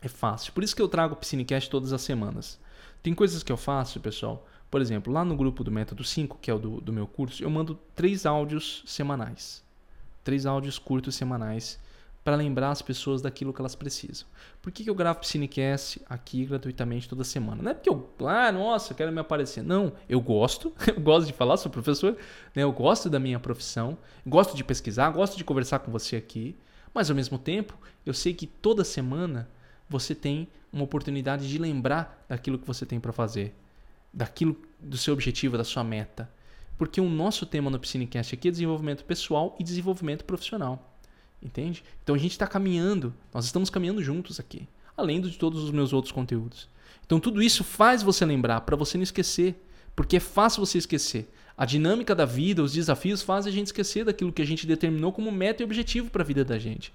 É 0.00 0.08
fácil. 0.08 0.52
Por 0.52 0.64
isso 0.64 0.74
que 0.74 0.82
eu 0.82 0.88
trago 0.88 1.14
o 1.14 1.16
Piscinecast 1.16 1.70
todas 1.70 1.92
as 1.92 2.02
semanas. 2.02 2.58
Tem 3.02 3.14
coisas 3.14 3.42
que 3.42 3.52
eu 3.52 3.56
faço, 3.56 4.00
pessoal. 4.00 4.48
Por 4.68 4.80
exemplo, 4.80 5.12
lá 5.12 5.24
no 5.24 5.36
grupo 5.36 5.62
do 5.62 5.70
Método 5.70 6.02
5, 6.02 6.38
que 6.42 6.50
é 6.50 6.54
o 6.54 6.58
do, 6.58 6.80
do 6.80 6.92
meu 6.92 7.06
curso, 7.06 7.44
eu 7.44 7.50
mando 7.50 7.78
três 7.94 8.26
áudios 8.26 8.82
semanais 8.86 9.62
três 10.24 10.46
áudios 10.46 10.78
curtos 10.78 11.14
semanais 11.14 11.78
para 12.24 12.36
lembrar 12.36 12.70
as 12.70 12.80
pessoas 12.80 13.20
daquilo 13.20 13.52
que 13.52 13.60
elas 13.60 13.74
precisam. 13.74 14.26
Por 14.60 14.70
que, 14.70 14.84
que 14.84 14.90
eu 14.90 14.94
gravo 14.94 15.24
Cinecast 15.24 16.00
aqui 16.08 16.44
gratuitamente 16.44 17.08
toda 17.08 17.24
semana? 17.24 17.62
Não 17.62 17.70
é 17.70 17.74
porque 17.74 17.90
eu, 17.90 18.08
ah, 18.20 18.52
nossa, 18.52 18.94
quero 18.94 19.10
me 19.10 19.20
aparecer. 19.20 19.62
Não, 19.62 19.92
eu 20.08 20.20
gosto, 20.20 20.72
eu 20.86 21.00
gosto 21.00 21.26
de 21.26 21.32
falar, 21.32 21.56
sou 21.56 21.70
professor, 21.70 22.16
né? 22.54 22.62
eu 22.62 22.72
gosto 22.72 23.10
da 23.10 23.18
minha 23.18 23.40
profissão, 23.40 23.98
gosto 24.26 24.56
de 24.56 24.62
pesquisar, 24.62 25.10
gosto 25.10 25.36
de 25.36 25.42
conversar 25.42 25.80
com 25.80 25.90
você 25.90 26.16
aqui, 26.16 26.56
mas 26.94 27.10
ao 27.10 27.16
mesmo 27.16 27.38
tempo, 27.38 27.76
eu 28.06 28.14
sei 28.14 28.32
que 28.32 28.46
toda 28.46 28.84
semana 28.84 29.48
você 29.88 30.14
tem 30.14 30.48
uma 30.72 30.84
oportunidade 30.84 31.48
de 31.48 31.58
lembrar 31.58 32.24
daquilo 32.28 32.58
que 32.58 32.66
você 32.66 32.86
tem 32.86 33.00
para 33.00 33.12
fazer, 33.12 33.54
daquilo 34.12 34.56
do 34.78 34.96
seu 34.96 35.12
objetivo, 35.12 35.58
da 35.58 35.64
sua 35.64 35.82
meta. 35.82 36.30
Porque 36.78 37.00
o 37.00 37.08
nosso 37.08 37.44
tema 37.46 37.70
no 37.70 37.78
Piscinecast 37.78 38.34
aqui 38.34 38.48
é 38.48 38.50
desenvolvimento 38.50 39.04
pessoal 39.04 39.54
e 39.58 39.64
desenvolvimento 39.64 40.24
profissional. 40.24 40.91
Entende? 41.42 41.82
Então 42.02 42.14
a 42.14 42.18
gente 42.18 42.32
está 42.32 42.46
caminhando, 42.46 43.12
nós 43.34 43.44
estamos 43.44 43.68
caminhando 43.68 44.02
juntos 44.02 44.38
aqui, 44.38 44.68
além 44.96 45.20
de 45.20 45.36
todos 45.36 45.62
os 45.64 45.70
meus 45.70 45.92
outros 45.92 46.12
conteúdos. 46.12 46.68
Então 47.04 47.18
tudo 47.18 47.42
isso 47.42 47.64
faz 47.64 48.02
você 48.02 48.24
lembrar, 48.24 48.60
para 48.60 48.76
você 48.76 48.96
não 48.96 49.02
esquecer, 49.02 49.60
porque 49.96 50.16
é 50.16 50.20
fácil 50.20 50.64
você 50.64 50.78
esquecer. 50.78 51.28
A 51.56 51.66
dinâmica 51.66 52.14
da 52.14 52.24
vida, 52.24 52.62
os 52.62 52.72
desafios 52.72 53.22
fazem 53.22 53.52
a 53.52 53.54
gente 53.54 53.66
esquecer 53.66 54.04
daquilo 54.04 54.32
que 54.32 54.40
a 54.40 54.46
gente 54.46 54.66
determinou 54.66 55.12
como 55.12 55.30
meta 55.30 55.62
e 55.62 55.64
objetivo 55.64 56.10
para 56.10 56.22
a 56.22 56.26
vida 56.26 56.44
da 56.44 56.58
gente. 56.58 56.92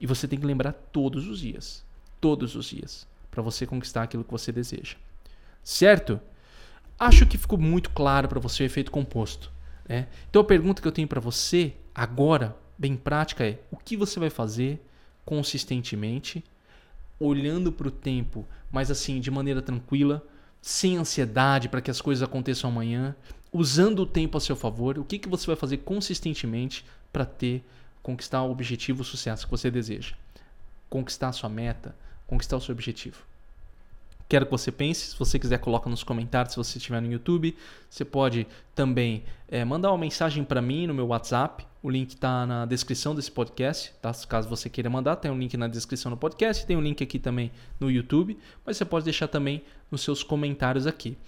E 0.00 0.06
você 0.06 0.28
tem 0.28 0.38
que 0.38 0.46
lembrar 0.46 0.72
todos 0.72 1.26
os 1.26 1.40
dias, 1.40 1.84
todos 2.20 2.54
os 2.54 2.66
dias, 2.66 3.06
para 3.30 3.42
você 3.42 3.66
conquistar 3.66 4.02
aquilo 4.02 4.24
que 4.24 4.30
você 4.30 4.52
deseja. 4.52 4.96
Certo? 5.64 6.20
Acho 6.98 7.26
que 7.26 7.38
ficou 7.38 7.58
muito 7.58 7.90
claro 7.90 8.28
para 8.28 8.38
você 8.38 8.62
o 8.62 8.66
efeito 8.66 8.90
composto. 8.90 9.50
Né? 9.88 10.08
Então 10.28 10.42
a 10.42 10.44
pergunta 10.44 10.80
que 10.80 10.86
eu 10.86 10.92
tenho 10.92 11.08
para 11.08 11.20
você 11.20 11.72
agora, 11.94 12.56
bem 12.76 12.96
prática, 12.96 13.46
é: 13.46 13.58
o 13.70 13.76
que 13.76 13.96
você 13.96 14.18
vai 14.18 14.30
fazer 14.30 14.80
consistentemente, 15.24 16.44
olhando 17.18 17.70
para 17.70 17.88
o 17.88 17.90
tempo, 17.90 18.46
mas 18.70 18.90
assim 18.90 19.20
de 19.20 19.30
maneira 19.30 19.62
tranquila, 19.62 20.24
sem 20.60 20.96
ansiedade 20.96 21.68
para 21.68 21.80
que 21.80 21.90
as 21.90 22.00
coisas 22.00 22.22
aconteçam 22.22 22.70
amanhã, 22.70 23.14
usando 23.52 24.00
o 24.00 24.06
tempo 24.06 24.38
a 24.38 24.40
seu 24.40 24.56
favor? 24.56 24.98
O 24.98 25.04
que, 25.04 25.18
que 25.18 25.28
você 25.28 25.46
vai 25.46 25.56
fazer 25.56 25.78
consistentemente 25.78 26.84
para 27.12 27.24
ter 27.24 27.64
conquistar 28.02 28.42
o 28.42 28.50
objetivo, 28.50 29.02
o 29.02 29.04
sucesso 29.04 29.44
que 29.44 29.50
você 29.50 29.70
deseja? 29.70 30.14
Conquistar 30.88 31.28
a 31.28 31.32
sua 31.32 31.48
meta, 31.48 31.94
conquistar 32.26 32.56
o 32.56 32.60
seu 32.60 32.72
objetivo. 32.72 33.18
Quero 34.28 34.46
que 34.46 34.52
você 34.52 34.72
pense. 34.72 35.10
Se 35.10 35.18
você 35.18 35.38
quiser, 35.38 35.58
coloca 35.58 35.90
nos 35.90 36.02
comentários 36.02 36.54
se 36.54 36.56
você 36.56 36.78
estiver 36.78 37.02
no 37.02 37.12
YouTube. 37.12 37.54
Você 37.90 38.02
pode 38.02 38.46
também 38.74 39.24
é, 39.46 39.62
mandar 39.62 39.90
uma 39.90 39.98
mensagem 39.98 40.42
para 40.42 40.62
mim 40.62 40.86
no 40.86 40.94
meu 40.94 41.08
WhatsApp. 41.08 41.66
O 41.82 41.90
link 41.90 42.10
está 42.10 42.46
na 42.46 42.64
descrição 42.64 43.12
desse 43.12 43.30
podcast, 43.30 43.92
tá? 44.00 44.12
Caso 44.28 44.48
você 44.48 44.70
queira 44.70 44.88
mandar, 44.88 45.16
tem 45.16 45.28
um 45.30 45.38
link 45.38 45.56
na 45.56 45.66
descrição 45.66 46.12
do 46.12 46.16
podcast, 46.16 46.64
tem 46.64 46.76
um 46.76 46.80
link 46.80 47.02
aqui 47.02 47.18
também 47.18 47.50
no 47.80 47.90
YouTube, 47.90 48.38
mas 48.64 48.76
você 48.76 48.84
pode 48.84 49.04
deixar 49.04 49.26
também 49.26 49.64
nos 49.90 50.00
seus 50.02 50.22
comentários 50.22 50.86
aqui. 50.86 51.18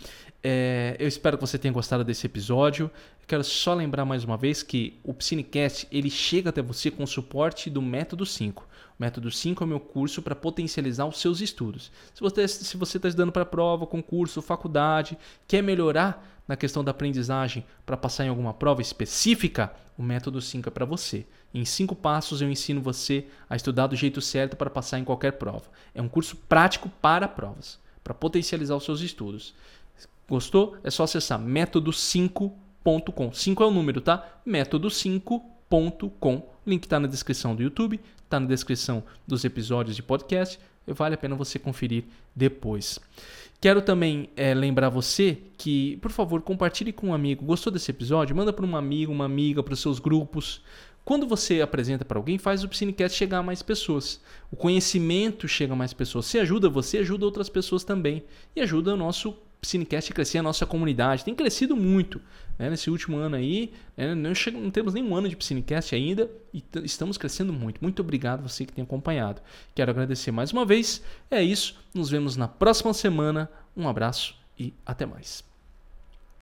É, 0.45 0.95
eu 1.01 1.09
espero 1.09 1.37
que 1.37 1.41
você 1.41 1.59
tenha 1.59 1.75
gostado 1.75 2.05
desse 2.05 2.27
episódio. 2.27 2.89
quero 3.27 3.43
só 3.43 3.75
lembrar 3.75 4.05
mais 4.05 4.23
uma 4.23 4.37
vez 4.37 4.63
que 4.63 5.01
o 5.03 5.13
Psinecast 5.13 5.89
ele 5.91 6.09
chega 6.09 6.51
até 6.51 6.63
você 6.63 6.89
com 6.89 7.03
o 7.03 7.07
suporte 7.07 7.69
do 7.69 7.83
Método 7.83 8.25
5. 8.25 8.63
O 8.63 9.03
Método 9.03 9.33
5 9.33 9.65
é 9.65 9.67
o 9.67 9.69
meu 9.69 9.81
curso 9.81 10.23
para 10.23 10.37
potencializar 10.37 11.05
os 11.07 11.19
seus 11.21 11.41
estudos. 11.41 11.91
Se 12.15 12.21
você 12.21 12.47
se 12.47 12.77
você 12.77 12.99
está 12.99 13.09
estudando 13.09 13.33
para 13.33 13.45
prova, 13.45 13.87
concurso, 13.87 14.41
faculdade, 14.41 15.19
quer 15.49 15.63
melhorar 15.63 16.34
na 16.47 16.57
questão 16.57 16.85
da 16.85 16.91
aprendizagem 16.91 17.65
para 17.87 17.97
passar 17.97 18.25
em 18.25 18.29
alguma 18.29 18.53
prova 18.53 18.83
específica, 18.83 19.73
o 19.97 20.03
Método 20.03 20.41
5 20.41 20.69
é 20.69 20.73
para 20.73 20.85
você. 20.85 21.25
Em 21.53 21.65
cinco 21.65 21.95
passos 21.95 22.43
eu 22.43 22.51
ensino 22.51 22.83
você 22.83 23.27
a 23.49 23.57
estudar 23.57 23.87
do 23.87 23.97
jeito 23.97 24.21
certo 24.21 24.57
para 24.57 24.69
passar 24.69 24.99
em 24.99 25.05
qualquer 25.05 25.33
prova. 25.33 25.65
É 25.95 26.03
um 26.03 26.09
curso 26.09 26.37
prático 26.37 26.91
para 27.01 27.29
provas, 27.29 27.79
para 28.03 28.13
potencializar 28.13 28.77
os 28.77 28.85
seus 28.85 29.01
estudos. 29.01 29.55
Gostou? 30.29 30.77
É 30.83 30.91
só 30.91 31.05
acessar 31.05 31.39
método5.com. 31.39 33.33
5 33.33 33.63
é 33.63 33.67
o 33.67 33.71
número, 33.71 34.01
tá? 34.01 34.41
método5.com. 34.47 36.49
Link 36.67 36.85
está 36.85 36.99
na 36.99 37.07
descrição 37.07 37.55
do 37.55 37.63
YouTube, 37.63 38.01
está 38.23 38.41
na 38.41 38.47
descrição 38.47 39.05
dos 39.27 39.45
episódios 39.45 39.95
de 39.95 40.03
podcast. 40.03 40.59
Vale 40.87 41.15
a 41.15 41.19
pena 41.19 41.37
você 41.37 41.59
conferir 41.59 42.05
depois. 42.35 42.99
Quero 43.65 43.81
também 43.81 44.29
é, 44.37 44.53
lembrar 44.53 44.91
você 44.91 45.39
que, 45.57 45.97
por 46.03 46.11
favor, 46.11 46.43
compartilhe 46.43 46.93
com 46.93 47.07
um 47.07 47.15
amigo. 47.15 47.47
Gostou 47.47 47.73
desse 47.73 47.91
episódio? 47.91 48.37
Manda 48.37 48.53
para 48.53 48.67
um 48.67 48.77
amigo, 48.77 49.11
uma 49.11 49.25
amiga, 49.25 49.63
para 49.63 49.73
os 49.73 49.81
seus 49.81 49.99
grupos. 49.99 50.61
Quando 51.03 51.27
você 51.27 51.63
apresenta 51.63 52.05
para 52.05 52.19
alguém, 52.19 52.37
faz 52.37 52.63
o 52.63 52.69
Psinecast 52.69 53.17
chegar 53.17 53.39
a 53.39 53.43
mais 53.43 53.63
pessoas. 53.63 54.21
O 54.53 54.57
conhecimento 54.57 55.49
chega 55.49 55.73
a 55.73 55.77
mais 55.77 55.95
pessoas. 55.95 56.27
Se 56.27 56.39
ajuda 56.39 56.69
você, 56.69 56.99
ajuda 56.99 57.25
outras 57.25 57.49
pessoas 57.49 57.83
também. 57.85 58.25
E 58.55 58.61
ajuda 58.61 58.93
o 58.93 58.99
nosso 58.99 59.35
Psinecast 59.63 60.13
a 60.13 60.15
crescer, 60.15 60.37
a 60.37 60.43
nossa 60.43 60.67
comunidade. 60.67 61.25
Tem 61.25 61.35
crescido 61.35 61.75
muito 61.75 62.21
né? 62.59 62.71
nesse 62.71 62.91
último 62.91 63.17
ano 63.17 63.37
aí. 63.37 63.73
Né? 63.97 64.15
Não, 64.15 64.35
chega, 64.35 64.59
não, 64.59 64.71
temos 64.71 64.95
nenhum 64.95 65.15
ano 65.17 65.29
de 65.29 65.37
Psinecast 65.37 65.95
ainda 65.95 66.31
e 66.53 66.63
estamos 66.83 67.17
crescendo 67.17 67.53
muito. 67.53 67.81
Muito 67.81 68.01
obrigado 68.01 68.43
você 68.43 68.65
que 68.65 68.73
tem 68.73 68.85
acompanhado. 68.85 69.41
Quero 69.75 69.91
agradecer 69.91 70.31
mais 70.31 70.53
uma 70.53 70.65
vez. 70.65 71.03
É 71.31 71.43
isso. 71.43 71.77
Nos 71.95 72.11
vemos 72.11 72.37
na 72.37 72.49
próxima 72.49 72.93
semana. 72.93 73.51
Um 73.77 73.89
abraço 73.89 74.37
e 74.59 74.73
até 74.85 75.07
mais. 75.07 75.54